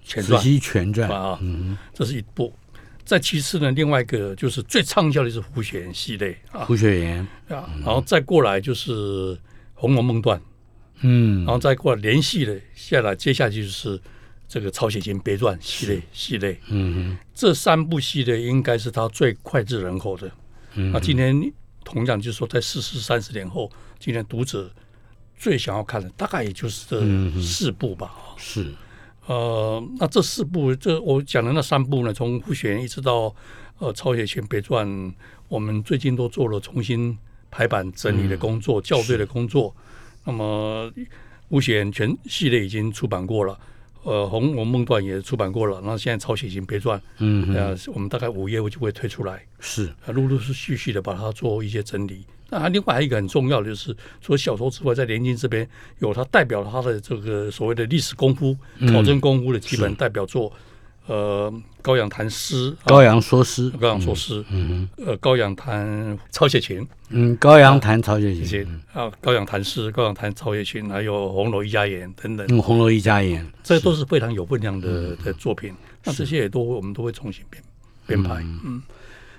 [0.05, 1.77] 全慈传》禧全传，啊，嗯。
[1.93, 2.55] 这是一部。
[3.05, 6.65] 再其次呢，另外一个就是最畅销的是胡雪岩系列，啊。
[6.65, 8.93] 胡雪岩，啊，然后再过来就是
[9.75, 10.39] 《红楼梦段》，
[11.01, 11.45] 嗯。
[11.45, 14.01] 然后再过来连续的下来，接下去就是
[14.47, 16.59] 这个《曹雪芹别传》系列系列。
[16.69, 20.31] 嗯这三部系列应该是他最脍炙人口的。
[20.75, 21.53] 嗯，那今天
[21.85, 24.71] 同样就是说，在四十三十年后，今天读者
[25.37, 28.11] 最想要看的大概也就是这四部吧。
[28.39, 28.73] 是，
[29.27, 33.35] 呃，那这四部，这我讲的那三部呢，从傅玄一直到
[33.79, 34.87] 呃《曹雪芹别传》，
[35.49, 37.17] 我们最近都做了重新
[37.51, 39.75] 排版整理的工作、校对的工作。
[40.25, 40.93] 那么
[41.49, 43.59] 傅玄全系列已经出版过了，
[44.03, 49.43] 呃，《红楼梦传》也出版过了，那现在《曹雪芹别传》嗯哼，呃，我们大概五月就会推出来。
[49.61, 52.27] 是，啊，陆陆续续续的把它做一些整理。
[52.51, 58.57] 那还另外还有一个很重要的就是，除了小说之外，在连经这边有他代表他的这个所谓的历史功夫、
[58.93, 60.53] 考证功夫的基本代表作，
[61.07, 61.53] 呃，
[61.83, 66.87] 高阳谈诗，高阳说诗，高阳说诗，嗯呃，高阳谈曹雪芹。
[67.09, 75.73] 嗯，高阳谈曹雪芹，啊，高阳谈诗，高阳谈曹雪芹，还有红楼一家言等等，嗯，红楼一家言，这都是非常有分量的的作品。
[76.05, 77.63] 那这些也都我们都会重新编
[78.07, 78.83] 编排，嗯。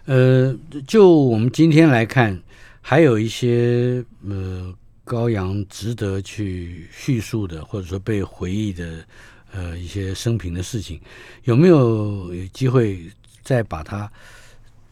[0.05, 2.39] 呃，就我们今天来看，
[2.87, 4.71] 还有一些呃
[5.03, 9.03] 高阳值得去叙述的，或者说被回忆的
[9.51, 11.01] 呃一些生平的事情，
[11.45, 12.99] 有没有有机会
[13.41, 14.07] 再把它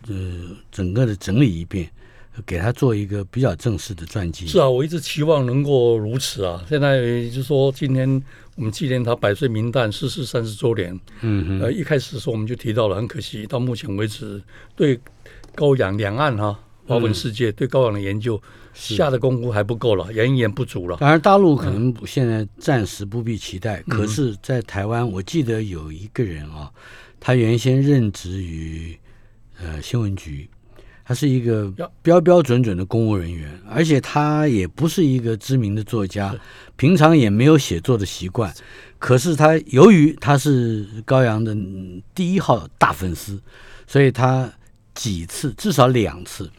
[0.08, 0.16] 呃
[0.72, 1.88] 整个的整理一遍，
[2.48, 4.48] 给他做一个比较正式的传记？
[4.48, 6.66] 是啊，我一直期望能够如此啊。
[6.68, 8.10] 现在就是说，今天
[8.56, 11.00] 我们纪念他百岁冥诞逝世三十周年。
[11.22, 14.42] 嗯哼，呃，一开始的时候我们就提到了，很可惜，到目前为止，
[14.76, 15.00] 对
[15.54, 18.41] 高阳两岸哈、华文世界对高阳的研究
[18.74, 20.98] 下的功夫还不够了，研研不足了。
[20.98, 26.72] 当然，大陆可能现在暂时不必期待，嗯可是，在台湾，我记得有一个人啊，
[27.19, 28.98] 他原先任职于
[29.62, 30.50] 呃新闻局，
[31.06, 36.36] 他是一个标标准准的公务人员，而且他也不是一个知名的作家，
[36.76, 38.54] 平常也没有写作的习惯。
[39.00, 43.41] 可是他由于他是高阳的嗯第一号大粉丝，
[43.86, 44.52] 所以他
[44.93, 46.50] 几次至少两次，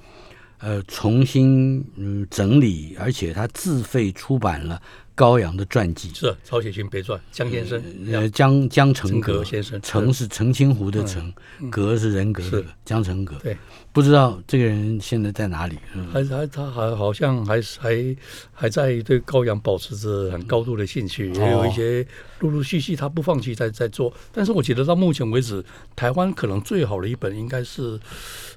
[0.64, 4.80] 呃，重新嗯整理，而且他自费出版了
[5.14, 6.10] 高阳的传记。
[6.14, 11.30] 是啊曹雪芹别传，江先生，呃，江江成陈阁格先生成是澄清湖的澄，
[11.70, 13.36] 阁是人格的是，江成阁。
[13.42, 13.54] 对，
[13.92, 15.76] 不知道这个人现在在哪里？
[15.94, 18.16] 嗯还还他还好像还是还
[18.50, 22.06] 还在对高阳保持着很高度的兴趣，也有一些
[22.38, 24.10] 陆陆续续他不放弃在在做。
[24.32, 25.62] 但是我觉得到目前为止，
[25.94, 28.00] 台湾可能最好的一本应该是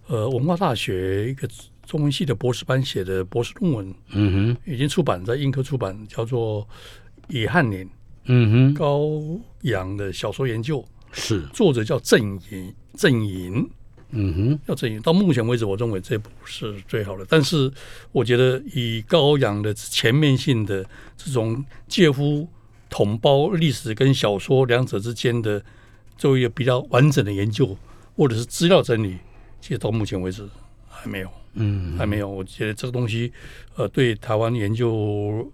[0.07, 1.45] 呃文化大学一个
[1.87, 6.61] 中文系的博士班写的博士论文，嗯哼，已经出版在英科出版，叫做
[7.29, 7.89] 《野汉年
[8.25, 9.09] 嗯哼，高
[9.61, 10.79] 阳的小说研究》，
[11.13, 13.67] 是，作者叫郑寅郑寅。
[14.11, 15.01] 嗯哼，叫郑莹。
[15.01, 17.25] 到目前为止，我认为这部是最好的。
[17.27, 17.69] 但是，
[18.13, 20.85] 我觉得以高阳的全面性的
[21.17, 22.47] 这种介乎
[22.89, 25.61] 统包历史跟小说两者之间的
[26.17, 27.77] 做一个比较完整的研究，
[28.15, 29.17] 或者是资料整理，
[29.59, 30.47] 其实到目前为止
[30.87, 32.29] 还没有，嗯还没有。
[32.29, 33.31] 我觉得这个东西，
[33.75, 35.45] 呃，对台湾研究，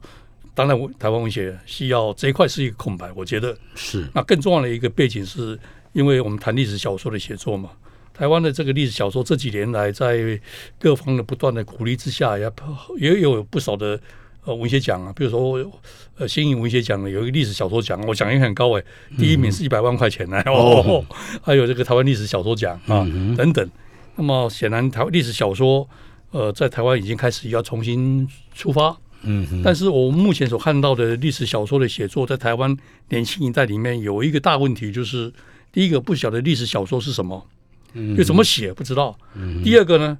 [0.54, 3.12] 当然我台湾文学需要这一块是一个空白。
[3.16, 5.58] 我觉得是，那更重要的一个背景是，
[5.94, 7.72] 因为我们谈历史小说的写作嘛，
[8.14, 10.40] 台湾的这个历史小说这几年来在
[10.80, 12.52] 各方的不断的鼓励之下，也
[12.98, 14.00] 也有不少的
[14.46, 15.72] 呃文学奖啊，比如说
[16.18, 18.84] 呃新颖文学奖呢有一个历史小说奖，我奖也很高哎，
[19.18, 21.04] 第一名是一百万块钱呢、哦，
[21.42, 23.68] 还有这个台湾历史小说奖啊、嗯等等。
[24.16, 25.88] 那么显然台湾历史小说
[26.32, 32.76] 呃在台湾已经开始要重新出发，嗯哼，但是我目前所看到的历史小说的写作，在台湾
[33.10, 35.32] 年轻一代里面有一个大问题，就是
[35.72, 37.48] 第一个不晓得历史小说是什么，
[37.94, 39.16] 嗯就怎么写不知道；
[39.64, 40.18] 第二个呢，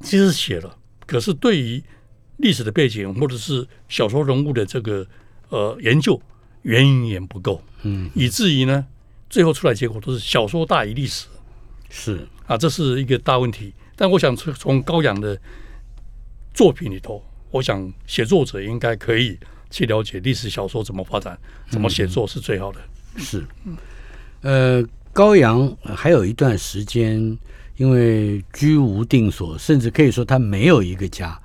[0.00, 1.82] 其实写了，可是对于
[2.38, 5.06] 历史的背景或者是小说人物的这个
[5.50, 6.20] 呃研究
[6.62, 8.86] 远远不够，嗯，以至于呢，
[9.28, 11.26] 最后出来结果都是小说大于历史。
[11.90, 13.72] 是，啊，这是一个大问题。
[13.94, 15.40] 但我想从从高阳的
[16.52, 19.38] 作品里头，我想写作者应该可以
[19.70, 21.38] 去了解历史小说怎么发展，
[21.70, 22.80] 怎么写作是最好的。
[23.18, 23.46] 是，
[24.40, 27.38] 呃，高阳还有一段时间，
[27.76, 31.40] 因为居无定所，甚至可以说他没有一个家。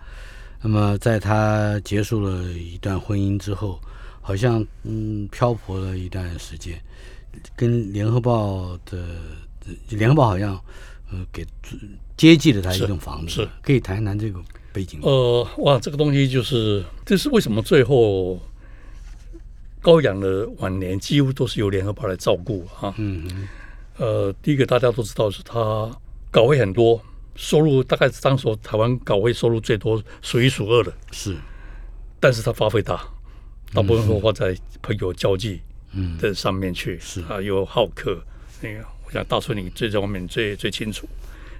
[0.63, 3.79] 那么，在他结束了一段婚姻之后，
[4.21, 6.81] 好像嗯漂泊了一段时间，
[7.55, 9.05] 跟联合报的
[9.89, 10.59] 联合报好像
[11.11, 11.45] 呃给
[12.17, 14.39] 接济了他一是栋房子，是可以谈谈这个
[14.73, 14.99] 背景？
[15.01, 18.39] 呃，哇，这个东西就是，这是为什么最后
[19.81, 22.93] 高阳的晚年几乎都是由联合报来照顾啊。
[22.97, 23.47] 嗯哼
[23.97, 25.89] 呃，第一个大家都知道是他
[26.31, 27.01] 稿费很多，
[27.35, 30.93] 收入大概是当时台湾稿费收入最多，数一数二的。
[31.11, 31.37] 是，
[32.19, 33.07] 但是他花费大，
[33.73, 35.61] 大部分都花在朋友交际
[35.93, 38.21] 嗯的上面去，是啊，有好客，
[38.61, 41.07] 那个我想大春你最这方面最最清楚，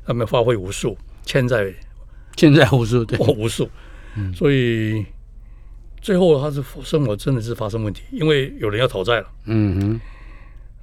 [0.05, 1.73] 他们发挥无数，欠债
[2.36, 3.69] 欠债无数对，哦无数，
[4.34, 5.05] 所以
[6.01, 9.27] 最后他是生活真的是发生问题，因为有人要讨债了。
[9.45, 10.01] 嗯哼，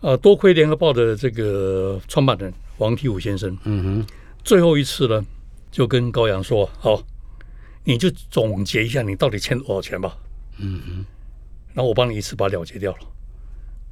[0.01, 4.07] 呃，多亏联合报的这个创办人王提武先生，嗯哼，
[4.43, 5.25] 最后一次呢，
[5.71, 7.03] 就跟高阳说：“好，
[7.85, 10.17] 你就总结一下你到底欠多少钱吧。”
[10.59, 11.07] 嗯哼，
[11.75, 12.99] 然后我帮你一次把了结掉了。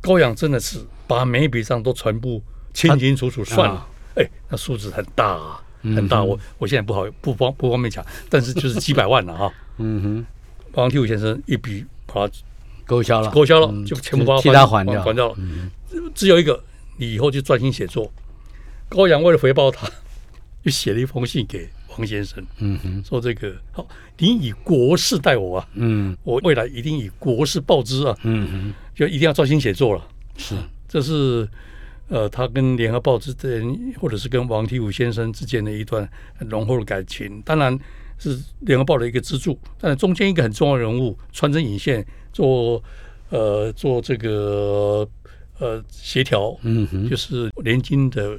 [0.01, 6.23] 高阳真的是把每一笔账都全部清清楚楚算了啊，哎、那数字很大、啊，嗯很大。
[6.23, 9.53] 我我现在不好不方不方便讲，但是就是几百万了啊。
[9.79, 10.27] 嗯哼，
[10.73, 12.35] 王提武先生一笔把它
[12.87, 15.37] 勾销了，勾销了，嗯就全部把它替他还掉，还掉了。
[16.15, 16.63] 只有一个，
[16.97, 18.13] 你以后就专心写作。
[18.89, 19.89] 高阳为了回报他，
[20.65, 23.87] 就写了一封信给王先生，嗯哼，说这个好，
[24.19, 30.05] 你以国事待我啊，嗯我未来一定以国事报之啊，嗯哼，就一定要专心写作了。
[30.37, 30.55] 是，
[30.89, 31.49] 这是
[32.11, 37.41] 呃，他跟联合报之间，或者是跟王提武先生之间的一段很浓厚的感情。
[37.43, 37.79] 当然
[38.19, 42.83] 是联合报的一个支柱，但是中间一个很重要人物穿针引线，做
[43.31, 45.09] 呃做这个
[45.61, 48.37] 呃协调，嗯哼，就是联经的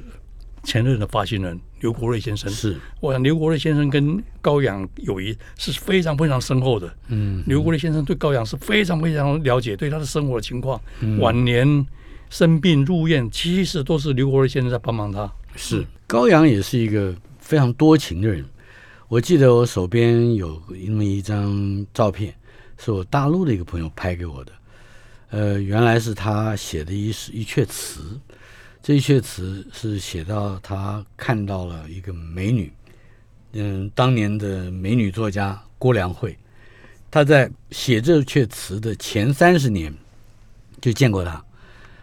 [0.62, 2.50] 前任的发行人刘国瑞先生。
[2.50, 6.94] 是，我想刘国瑞先生跟高阳友谊是非常非常深厚的。
[7.08, 11.66] 嗯刘国瑞先生对高阳是非常非常了解，对他的生活的情况，嗯晚年
[12.32, 15.30] 生病入院，其实都是刘国瑞先生在帮忙他。
[15.54, 18.42] 是，高阳也是一个非常多情的人。
[19.06, 22.34] 我记得我手边有那么一张照片，
[22.78, 24.52] 是我大陆的一个朋友拍给我的。
[25.28, 28.18] 呃，原来是他写的一一阙词，
[28.82, 32.72] 这一阙词是写到他看到了一个美女，
[33.52, 36.34] 嗯，当年的美女作家郭良慧，
[37.10, 39.94] 他在写这阙词的前三十年
[40.80, 41.44] 就见过她，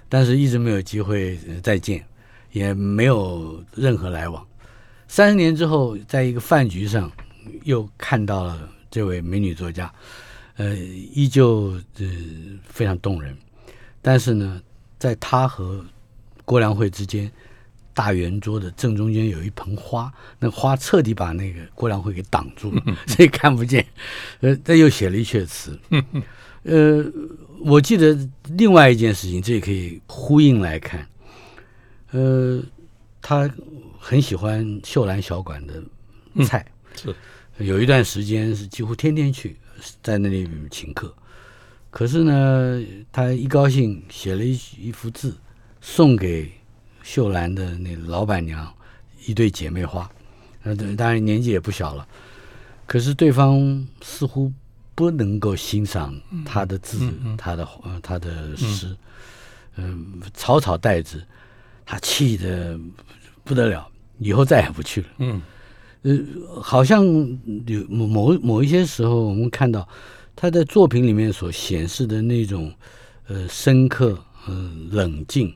[0.10, 2.04] 但是一直没有机会再见，
[2.52, 4.46] 也没有任何来往。
[5.08, 7.12] 三十年之后，在一个饭局上
[7.64, 9.92] 又看到了这位美女作家，
[10.58, 12.06] 呃，依旧呃
[12.68, 13.38] 非常动人。
[14.02, 14.62] 但是呢，
[14.98, 15.86] 在她和
[16.46, 17.32] 郭良慧之间，
[17.94, 23.86] 大圆桌的正中间有一盆花，那花彻底把那个郭良慧给挡住了， 所以看不见。
[24.42, 25.80] 呃，他又写了一阙词。
[26.70, 27.04] 呃，
[27.62, 28.16] 我记得
[28.50, 31.08] 另外一件事情，这也可以呼应来看。
[32.12, 32.62] 呃，
[33.22, 33.50] 他
[33.98, 35.84] 很喜欢秀兰小馆的
[36.46, 36.64] 菜，
[36.96, 37.16] 是
[37.58, 39.58] 有一段时间是几乎天天去，
[40.04, 41.12] 在那里请客。
[41.90, 45.36] 可是呢，他一高兴写了一一幅字，
[45.82, 46.52] 送给
[47.02, 48.72] 秀兰的那老板娘
[49.26, 50.08] 一对姐妹花。
[50.62, 52.08] 呃，当然年纪也不小了，
[52.86, 54.52] 可是对方似乎
[55.00, 57.00] 不能够欣赏他的字，
[57.38, 58.94] 他的呃他的诗，
[59.78, 61.24] 嗯、草草带之，
[61.86, 62.78] 他气得
[63.46, 65.08] 不得了，以后再也不去了。
[65.20, 65.42] 嗯，
[66.02, 66.20] 呃，
[66.62, 67.06] 好像
[67.66, 69.88] 有某某某一些时候，我们看到
[70.36, 72.70] 他在作品里面所显示的那种
[73.28, 75.56] 呃深刻、呃冷静，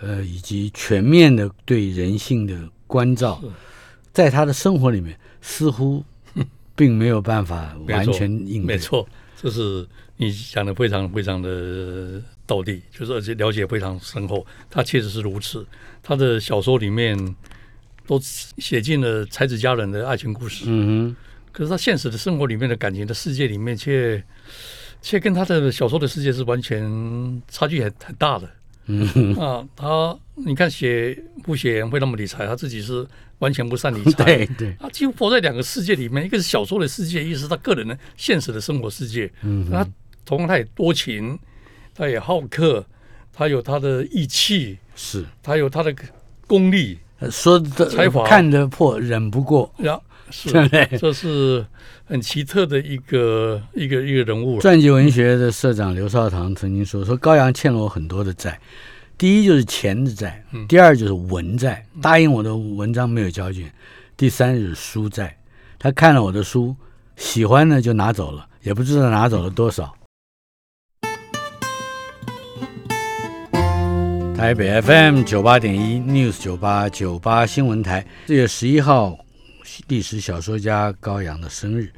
[0.00, 3.40] 呃以及全面的对人性的关照，
[4.12, 6.04] 在他的生活里面似乎
[6.74, 8.76] 并没有办法完全应对。
[8.76, 14.46] 没错，这是你讲的非常非常的道地，就是而且了解非常深厚。
[14.70, 15.66] 他确实是如此，
[16.02, 17.16] 他的小说里面
[18.06, 20.64] 都写进了才子佳人的爱情故事。
[20.66, 21.14] 嗯
[21.52, 24.24] 可是他现实的生活里面的感情的世界里面却，
[25.02, 28.48] 却跟他的小说的世界是完全差距很很大的。
[28.86, 33.06] 嗯哼，啊，他你看写不写会那么理财，他自己是
[33.42, 34.22] 完全不善理财。
[34.24, 39.28] 对对，他几乎活在两个世界里面，一个是小说的世界，一个是他个人的现实的生活世界。
[39.42, 39.84] 嗯他
[40.24, 41.36] 同样他也多情，
[41.92, 42.86] 他也好客，
[43.32, 45.92] 他有他的义气，是他有他的
[46.46, 49.74] 功力，呃说的才华看得破，忍不过。
[49.76, 50.00] 然后
[50.30, 50.50] 是
[50.96, 51.66] 这是
[52.04, 54.60] 很奇特的一个一个一个人物。
[54.60, 58.58] 传记文学的社长刘少棠曾经说：“说高阳欠了我很多的债，
[59.22, 63.72] 第一就是钱的债，第二就是文债，答应我的文章没有交卷，
[64.16, 65.38] 第三就是书债。
[65.78, 66.74] 他看了我的书，
[67.14, 69.96] 喜欢呢就拿走了，也不知道拿走了多少。”
[74.34, 79.16] 台北 FM 九八点一 News 九八九八新闻台，四月十一号，
[79.86, 81.92] 历史小说家高阳的生日。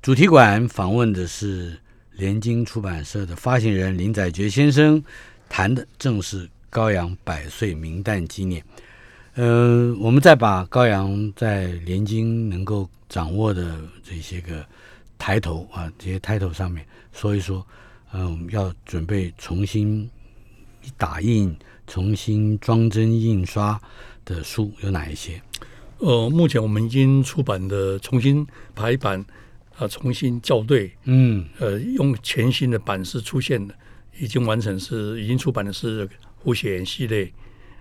[0.00, 1.76] 主题馆访问的是
[2.12, 5.02] 联经出版社的发行人林载觉先生，
[5.48, 8.64] 谈的正是高阳百岁名旦纪念。
[9.34, 14.64] 呃，我们再把高阳在联经能够掌握的这些个
[15.18, 17.64] 抬头啊，这些抬头上面说一说。
[18.14, 20.08] 嗯、我们要准备重新
[20.98, 21.54] 打印、
[21.86, 23.80] 重新装帧印刷
[24.24, 25.40] 的书有哪一些？
[25.98, 29.24] 呃，目前我们已经出版的重新排版
[29.76, 33.74] 啊重新校对，嗯呃，用全新的版式出现的，
[34.18, 36.06] 已经完成是已经出版的是
[36.42, 37.32] 《胡雪岩》系列，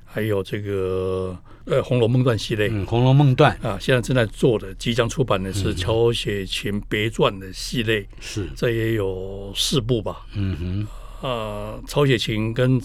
[0.05, 1.36] 还有这个
[1.66, 2.68] 呃《红楼梦传》系列。
[2.72, 10.26] 嗯，《红楼梦传》啊，现在正在做的，即将出版的是乔雪芹别传的系列，是，这也有四部吧？
[10.36, 10.88] 嗯
[11.22, 12.80] 哼，啊，曹雪芹跟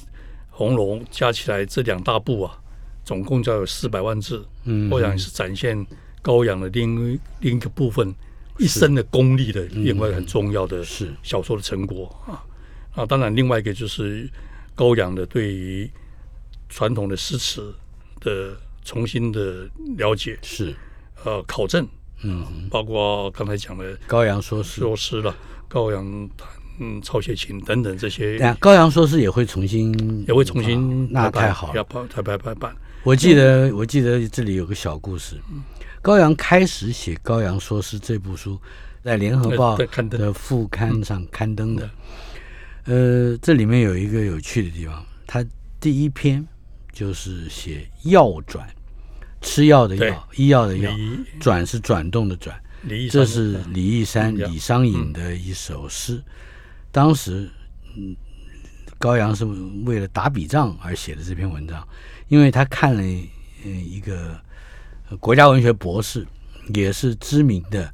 [0.48, 2.58] 红楼加起来这两大部啊，
[3.04, 4.46] 总共就要有四百万字。
[4.64, 5.86] 嗯，我想是展现
[6.22, 8.14] 高阳的另另一个部分
[8.58, 12.42] 一生的功力的另外很重要的是小说的成果啊
[12.94, 13.04] 啊！
[13.04, 14.26] 当然，另外一个就是
[14.76, 15.90] 高阳的对于
[16.68, 17.74] 传统的诗词
[18.20, 20.72] 的重新的了解，是，
[21.24, 21.84] 呃，考证，
[22.22, 25.34] 嗯，包括刚才讲的高阳说诗，说诗了，
[25.66, 26.30] 高阳
[26.78, 31.74] 嗯曹雪芹等等这些那高阳说诗也会重新，也会重新啊那太好了。
[31.74, 32.76] 要排排排排版。
[33.02, 35.36] 我记得，我记得这里有个小故事。
[36.02, 38.58] 高阳开始写《高阳说诗》这部书，
[39.02, 41.88] 在《联合报的副刊上刊登的。
[42.86, 45.44] 呃，这里面有一个有趣的地方，他
[45.80, 46.46] 第一篇
[46.92, 48.68] 就是写药转，
[49.40, 50.90] 吃药的药，医药的药，
[51.40, 52.56] 转是转动的转。
[53.10, 56.22] 这是李义山、嗯李商隐的一首诗。
[56.92, 57.50] 当时，
[57.96, 58.14] 嗯，
[58.98, 59.44] 高阳是
[59.84, 61.86] 为了打笔仗而写的这篇文章，
[62.28, 64.40] 因为他看了嗯一个
[65.10, 66.24] 呃国家文学博士，
[66.72, 67.92] 也是知名的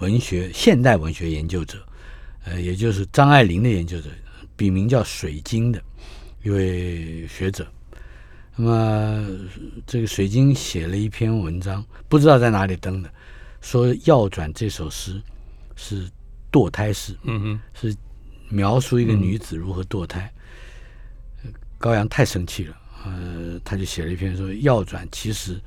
[0.00, 1.78] 文学现代文学研究者，
[2.44, 4.10] 呃，也就是张爱玲的研究者，
[4.56, 5.82] 笔名叫水晶的
[6.42, 7.66] 一位学者。
[8.56, 9.26] 那么，
[9.86, 13.10] 这个水晶写了一篇文章，不知道在哪里登的，
[13.60, 15.20] 说《药转》这首诗
[15.74, 16.08] 是
[16.52, 17.96] 堕胎诗，嗯哼，是
[18.48, 20.32] 描述一个女子如何堕胎。
[21.42, 25.60] 呃高阳太生气了，呃，他就写了一篇说《药转》其实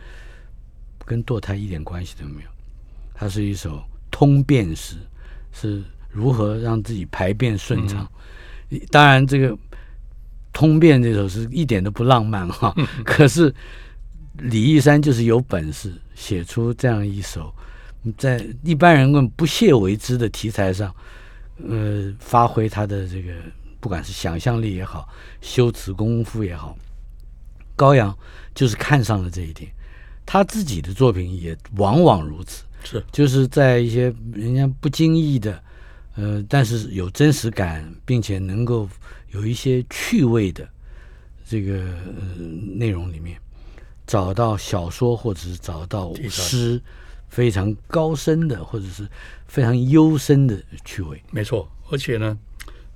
[1.06, 2.50] 跟堕胎一点关系都没有，
[3.14, 4.96] 它是一首通便诗，
[5.52, 8.10] 是如何让自己排便顺畅。
[8.92, 9.58] 当然，这个
[10.52, 12.74] 通便这首诗一点都不浪漫哈，
[13.06, 13.54] 可是
[14.38, 17.54] 李义山就是有本事写出这样一首
[18.18, 20.94] 在一般人们不屑为之的题材上，
[21.68, 23.32] 呃，发挥他的这个
[23.80, 25.08] 不管是想象力也好，
[25.42, 26.78] 修辞功夫也好，
[27.76, 28.16] 高阳
[28.54, 29.72] 就是看上了这一点。
[30.26, 35.64] 他自己的作品也往往如此，是就是在一些人家不经意的，
[36.18, 38.90] 呃，但是有真实感，并且能够
[39.30, 40.68] 有一些趣味的
[41.46, 42.44] 这个呃
[42.76, 43.40] 内容里面，
[44.08, 46.82] 找到小说或者是找到诗
[47.30, 49.08] 非常高深的或者是
[49.48, 51.22] 非常幽深的趣味。
[51.32, 52.38] 没错，而且呢，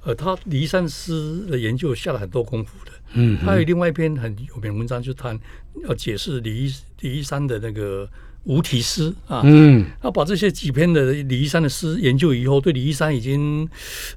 [0.03, 2.91] 呃，他离山诗的研究下了很多功夫的。
[3.13, 5.37] 嗯他有另外一篇很有名的文章，就谈
[5.83, 8.09] 要解释李一李一山的那个
[8.43, 9.41] 无题诗啊。
[9.43, 13.67] 嗯他把这些几篇的李一山的诗研究以后，对李一山已经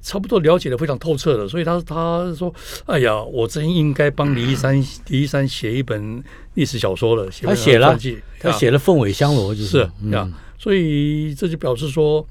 [0.01, 2.53] 差不多了解的非常透彻了，所以他他说
[2.87, 6.23] ：“哎呀，我真应该帮李一山 李一山写一本
[6.55, 12.27] 历史小说了。”他写了传记，他啊写了《凤尾香罗》，就是是嗯呀，所以这就表示说，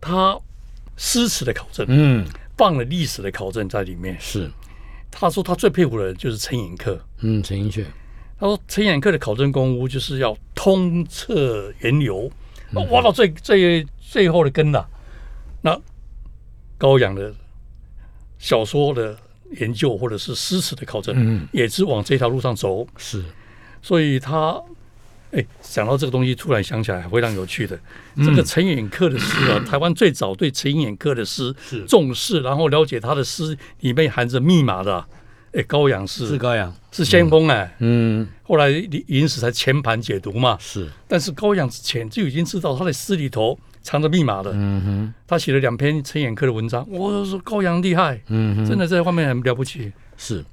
[0.00, 0.38] 他
[0.96, 4.16] 诗词的考证嗯放了历史的考证在里面。
[4.20, 4.50] 是
[5.10, 6.98] 他说他最佩服的人就是陈寅恪。
[7.20, 7.84] 嗯陈寅恪
[8.42, 12.28] 他说陈寅恪的考证功夫就是要通彻源流，
[12.90, 14.84] 挖到最最最后的根呐、
[15.60, 15.80] 那
[16.76, 17.32] 高阳的
[18.40, 19.16] 小说的
[19.60, 21.46] 研究或者是诗词的考证，嗯。
[21.52, 22.84] 也是往这条路上走。
[22.96, 23.22] 是。
[23.80, 24.60] 所以他，
[25.30, 27.78] 哎，想到这个东西，突然想起来非常有趣的。
[28.16, 31.84] 这个陈寅恪的诗啊， 台湾最早对陈寅恪的诗是。
[31.84, 35.08] 重视，然后了解他的诗里面含着密码的啊，
[35.52, 37.74] 哎，高阳是是高阳是先锋哎。
[37.80, 44.52] 嗯后来李尹史才全盘解读嘛，是但是高阳之前就已经知道他的诗里头藏着密码了。
[44.54, 49.92] 嗯哼他写了两篇陈寅恪的文章，我说高阳厉害，嗯哼真的这方面很了不起。
[50.16, 50.44] 是，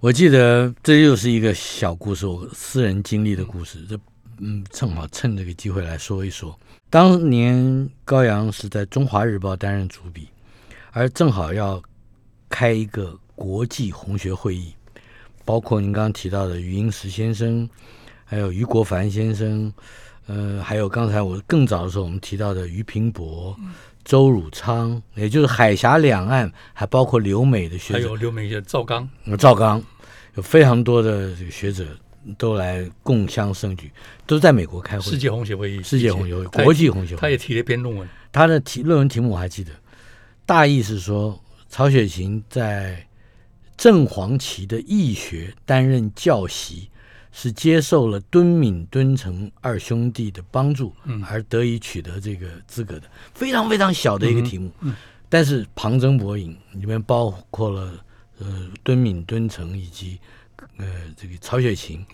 [0.00, 3.78] 我记得这又是一个小故事，我私人经历的故事。
[3.88, 3.96] 这
[4.40, 6.58] 嗯，正好趁这个机会来说一说。
[6.90, 10.28] 当年高阳是在《中华日报》担任主笔，
[10.92, 11.80] 而正好要
[12.48, 14.74] 开一个国际红学会议，
[15.44, 17.68] 包括您刚刚提到的余英时先生，
[18.24, 19.72] 还有余国凡先生，
[20.26, 23.54] 呃，还有刚才我更早的时候我们提到的余平伯、
[24.04, 28.00] 周汝昌，也就是海峡两岸，还包括留美的学者。
[28.00, 29.82] 还有留美的赵刚，呃赵刚，
[30.34, 31.86] 有非常多的这个学者
[32.38, 33.90] 都来共襄盛举，
[34.26, 35.02] 都在美国开会。
[35.02, 39.70] 世界红协会议，世界红学会，国际红学会，他也提了一篇论文，他的题论文题目我还记得，
[40.46, 41.38] 大意是说
[41.68, 43.06] 曹雪芹在
[43.76, 46.88] 正黄旗的义学担任教习，
[47.32, 50.94] 是接受了敦敏、敦诚二兄弟的帮助，
[51.28, 54.70] 而得以取得这个资格的，非常非常小的一个题目。
[55.28, 58.04] 但是旁征博引，里面包括了
[58.38, 60.18] 呃敦敏、敦诚以及
[60.76, 62.06] 呃这个曹雪芹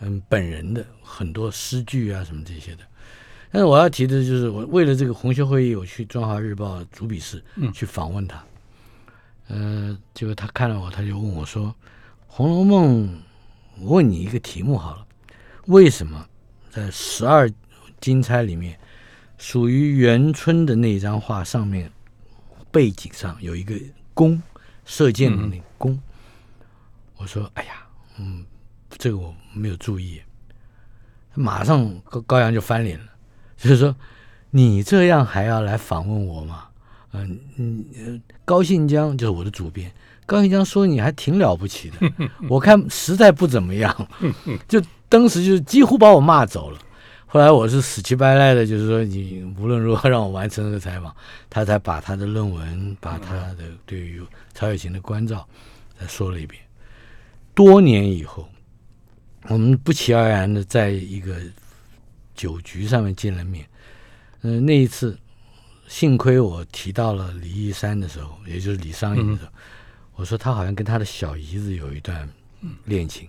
[0.00, 2.78] 嗯本人的很多诗句啊什么这些的。
[3.52, 7.42] 但是我要提的就是，我为了这个红学会议，我去中华日报主笔室
[7.72, 8.44] 去访问他。
[9.48, 11.68] 呃，结果他看了我，他就问我说
[12.26, 13.08] ：“《红楼梦》。”
[13.78, 15.06] 我问你一个题目好了，
[15.66, 16.26] 为什么
[16.70, 17.50] 在十二
[18.00, 18.78] 金钗里面，
[19.36, 21.92] 属于元春的那张画上面
[22.70, 23.78] 背景上有一个
[24.14, 24.42] 弓
[24.86, 26.00] 射箭的那个弓？
[27.16, 27.86] 我说：“哎呀，
[28.18, 28.46] 嗯，
[28.96, 30.22] 这个我没有注意。”
[31.34, 33.06] 马上高高阳就翻脸了，
[33.58, 33.94] 就是说
[34.50, 36.65] ：“你这样还要来访问我吗？”
[37.16, 39.90] 嗯嗯，高信江就是我的主编。
[40.26, 42.12] 高信江说：“你还挺了不起的，
[42.50, 44.08] 我看实在不怎么样，
[44.66, 46.78] 就当时就几乎把我骂走了。
[47.26, 51.14] 后来我是死乞白赖的，就是说你无论如何让我完成这个采访，
[51.48, 54.20] 他才把他的论文，把他的对于
[54.52, 55.46] 曹雪芹的关照
[56.00, 56.60] 再说了一遍。
[57.54, 58.48] 多年以后，
[59.48, 61.36] 我们不期而然的在一个
[62.34, 63.64] 酒局上面见了面。
[64.42, 65.16] 嗯，那一次
[65.88, 69.50] 幸亏我提到了李义山的时候，也就是李商隐的时候。”
[70.16, 72.26] 我说他好像跟他的小姨子有一段
[72.86, 73.28] 恋情，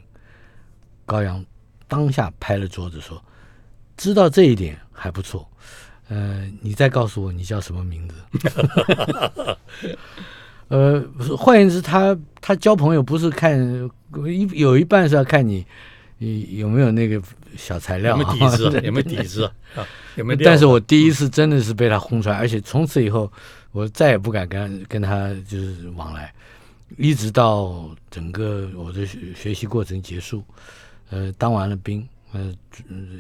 [1.06, 1.46] 高阳
[1.86, 3.22] 当下拍了桌子说
[3.98, 5.46] ：“知道这一点还不错，
[6.08, 8.16] 呃，你再告诉我你叫什么名字？
[10.70, 11.02] 呃，
[11.38, 13.60] 换言之，他他交朋友不是看
[14.26, 15.66] 一有一半是要看你
[16.20, 17.22] 你有没有那个
[17.58, 19.44] 小材料，有没有底子， 有没有底子
[19.76, 19.86] 啊？
[20.16, 20.40] 有没有？
[20.44, 23.32] 但是我第一次真的是被他轰出来，而且从此以后
[23.72, 26.34] 我再也不敢跟跟他就是往来。
[26.96, 30.42] 一直到整个我的学习过程结束，
[31.10, 32.54] 呃，当完了兵，呃，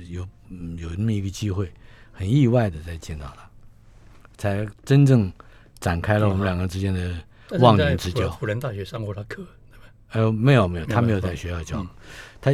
[0.09, 0.25] 有
[0.77, 1.69] 有那么一个机会，
[2.13, 3.49] 很意外的再见到他，
[4.37, 5.29] 才真正
[5.79, 7.13] 展开了我们两个之间的
[7.59, 8.29] 忘年之交。
[8.29, 9.43] 湖南大学上过他课，
[10.13, 11.85] 呃，没有没有，他没有在学校教，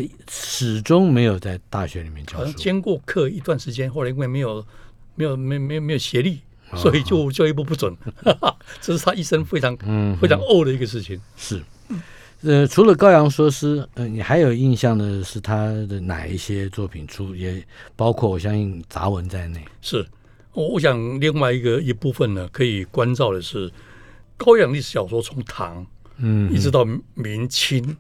[0.02, 2.52] 他始终没有在大学里面教书。
[2.54, 4.66] 兼过课一段时间，后来因为没有
[5.16, 6.40] 没有没没没有协力。
[6.76, 7.96] 所以就教育部不准，
[8.82, 9.78] 这是他一生非常
[10.20, 11.22] 非常怄的一个事情。
[11.38, 11.62] 是，
[12.42, 17.36] 呃，除了高阳说诗，呃，你还有印象的是他的哪一些作品出？
[17.36, 17.64] 也
[17.96, 19.64] 包括我相信杂文在内。
[19.82, 20.04] 是，
[20.54, 23.72] 我我想另外一个一部分呢，可以关照的是
[24.36, 25.86] 高阳历史小说从唐，
[26.18, 26.84] 嗯，一直到
[27.14, 27.96] 明清。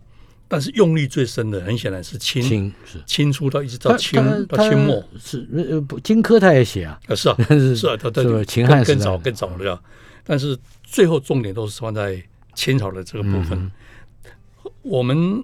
[0.54, 3.01] 但是用力最深的，很显然是清，是。
[3.08, 9.82] 清初到一直到清到清末，是呃不荆轲他也写啊，啊是啊是啊， 他他秦汉更早更早了，
[10.24, 12.22] 但是最后重点都是放在
[12.54, 13.72] 清朝的这个部分。
[14.84, 15.43] 我们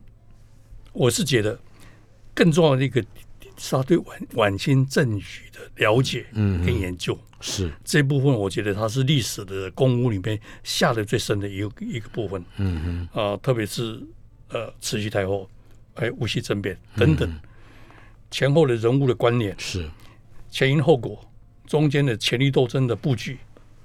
[0.94, 1.60] 我是觉得
[2.36, 3.02] 更重要的一个
[3.58, 7.72] 是他对晚晚清政局的了解跟研究，是。
[7.84, 14.00] 这部分我觉得他是历史的公屋里面下的最深的一个一个部分，嗯嗯啊，特别是。
[14.52, 15.48] 呃，慈禧太后，
[15.94, 17.40] 哎，戊戌政变等等，
[18.32, 19.88] 前后的人物的关联是
[20.50, 21.24] 前因后果，
[21.68, 23.38] 中间的权力斗争的布局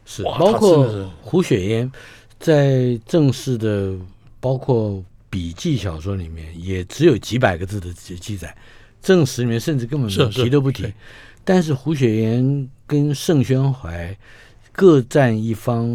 [0.07, 1.93] 是，包括胡雪岩
[2.39, 3.95] 在正式的
[4.41, 8.57] 包括笔记小说里面，也只有几百个字的记记载，
[9.03, 10.91] 正史里面甚至根本提都不提。
[11.45, 14.17] 但是胡雪岩跟盛宣怀
[14.73, 15.87] 各占一方，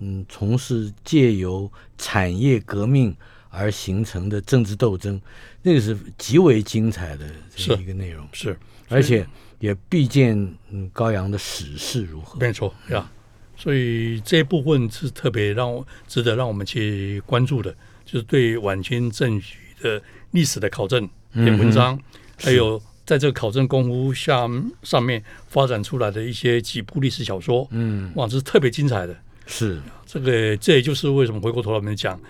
[0.00, 3.16] 嗯，从事借由产业革命。
[3.50, 5.20] 而形成的政治斗争，
[5.62, 8.56] 那个是极为精彩的这一个内容，是，
[8.88, 9.26] 而且
[9.58, 10.36] 也必见
[10.70, 13.10] 嗯高阳的史事如何，没错呀。
[13.56, 17.74] 所以这一部分是特别让我值得让我们去关注的，
[18.04, 21.98] 就是对晚清政局的历史的考证的文章，
[22.36, 24.46] 还有在这个考证功夫下
[24.82, 29.16] 上面发展出来的一些几部历史小说，嗯，哇，这是特别精彩的。
[29.46, 32.20] 是这个，这也就是为什么回过头来我们讲。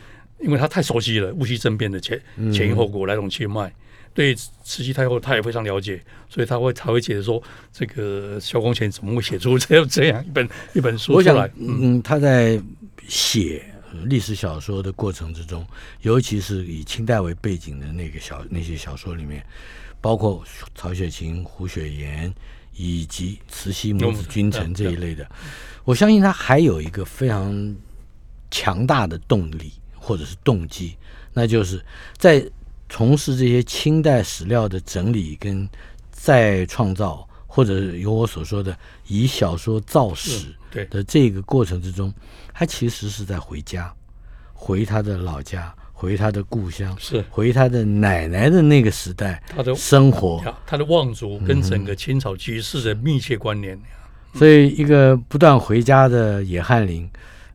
[0.41, 2.21] 因为他太熟悉了戊戌政变的前
[2.53, 3.73] 前因后果来龙去脉，
[4.13, 11.51] 对慈禧太后他也非常了解，所以他会才会解释说这个萧公权怎么会写出这样这样一本一本书出来。
[11.57, 12.61] 嗯，他在
[13.09, 13.63] 写
[14.05, 15.67] 历史小说的过程之中，
[16.03, 19.45] 尤其是以清代为背景的那个小那些小说里面，
[20.01, 22.33] 包括曹雪芹、胡雪岩
[22.75, 25.27] 以及慈禧母子君臣这一类的，
[25.85, 27.75] 我相信他还有一个非常
[28.51, 29.73] 强大的动力。
[30.07, 30.97] 或者是动机，
[31.33, 31.85] 那就是
[32.17, 32.49] 在
[32.89, 35.69] 从事这些清代史料的整理跟
[36.13, 38.79] 再创造，或者有我所说的
[39.09, 40.55] 以小说造史
[40.91, 42.15] 的这个过程之中，
[42.55, 43.93] 他其实是在回家，
[44.55, 47.25] 回他的老家，回他的故乡，是。
[47.29, 53.77] 回他的奶奶的那个时代，他的生活，他的望族跟整个清朝局势的密切关联。
[54.35, 57.11] 所以，一个不断回家的野翰林，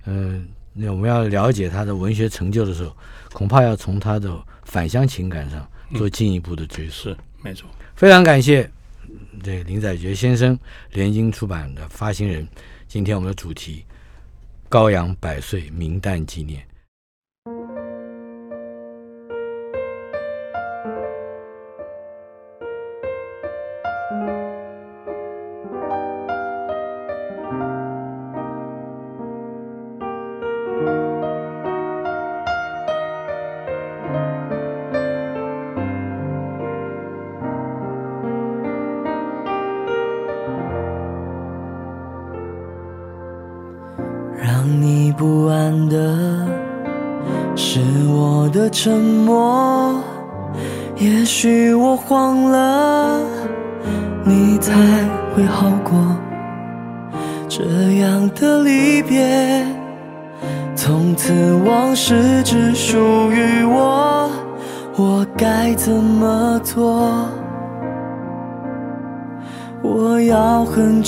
[0.06, 2.96] 嗯，那我们要了解他的文学成就的时候，
[3.34, 7.10] 恐怕要从他的返乡情感上做进一步的追溯。
[7.10, 7.70] 是，没错。
[7.96, 8.70] 非常感谢
[9.44, 10.58] 这林载觉先生，
[10.94, 12.48] 联经出版的发行人。
[12.88, 13.84] 今天我们的主题：
[14.70, 16.66] 高阳百岁明旦纪念。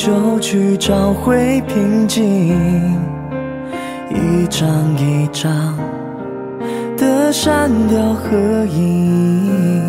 [0.06, 2.54] 就去找回平静，
[4.10, 5.49] 一张一张。
[6.97, 9.88] 的删掉合影，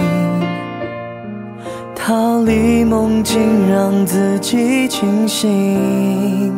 [1.97, 6.55] 逃离梦境，让自己清醒。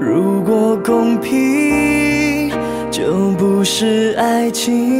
[0.00, 2.50] 如果公平，
[2.90, 4.98] 就不是爱情。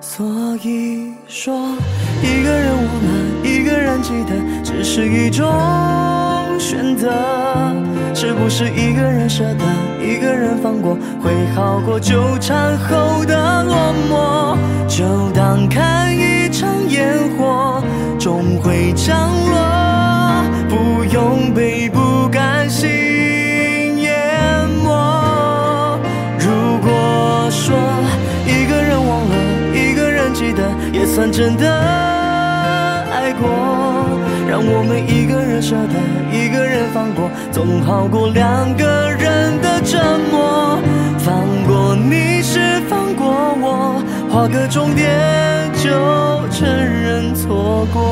[0.00, 0.24] 所
[0.62, 0.93] 以
[4.04, 5.50] 记得，只是一种
[6.58, 7.10] 选择。
[8.14, 9.64] 是不是一个人舍得，
[9.98, 14.56] 一个人放过，会好过纠缠后的落寞？
[14.86, 17.82] 就当看一场烟火，
[18.18, 19.16] 终会降
[19.50, 22.88] 落，不用被不甘心
[23.98, 25.98] 淹没。
[26.38, 27.74] 如果说
[28.46, 29.34] 一个人忘了，
[29.74, 31.64] 一个人记得，也算真的
[33.24, 33.48] 爱过。
[34.46, 35.94] 让我们一个人舍得，
[36.30, 39.98] 一个人放过，总好过两个人的折
[40.30, 40.78] 磨。
[41.18, 45.08] 放过你是放过我，画个终点
[45.72, 45.88] 就
[46.50, 48.02] 承认错过。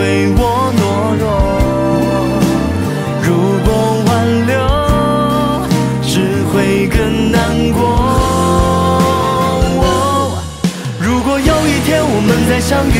[0.00, 0.80] 为我懦
[1.20, 1.28] 弱，
[3.22, 3.28] 如
[3.66, 3.68] 果
[4.06, 4.08] 挽
[4.46, 4.52] 留
[6.00, 6.12] 只
[6.48, 6.98] 会更
[7.30, 7.38] 难
[7.74, 7.78] 过。
[10.98, 12.99] 如果有一天我们再相遇。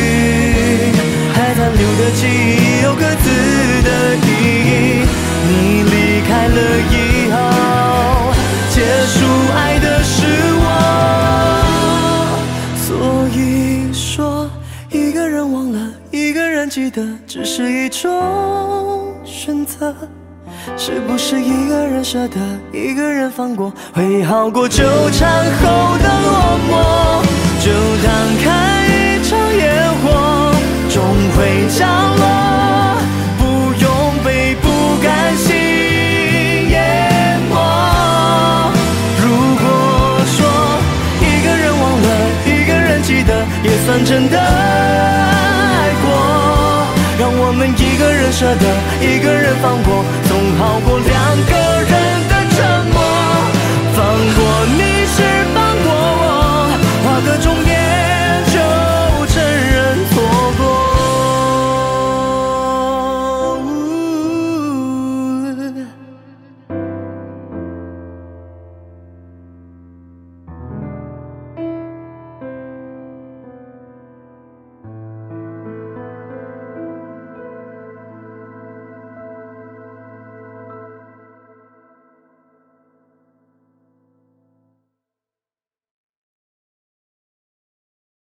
[17.91, 19.93] 种选择，
[20.77, 22.39] 是不是一个人舍得，
[22.71, 26.71] 一个人放过，会好过纠缠后的落寞，
[27.63, 27.69] 就
[28.01, 28.09] 当
[28.41, 28.49] 看
[28.87, 30.53] 一场烟火，
[30.89, 31.03] 终
[31.35, 31.85] 会降
[32.17, 32.23] 落，
[33.37, 33.43] 不
[33.83, 33.91] 用
[34.23, 34.67] 被不
[35.03, 35.53] 甘心
[36.69, 37.53] 淹没。
[39.21, 39.27] 如
[39.59, 39.63] 果
[40.25, 40.39] 说
[41.19, 42.07] 一个人忘了，
[42.45, 45.50] 一个人记得，也算真的。
[47.51, 48.65] 我们一个人舍得，
[49.05, 51.11] 一个人放过，总好过两
[51.49, 51.90] 个人。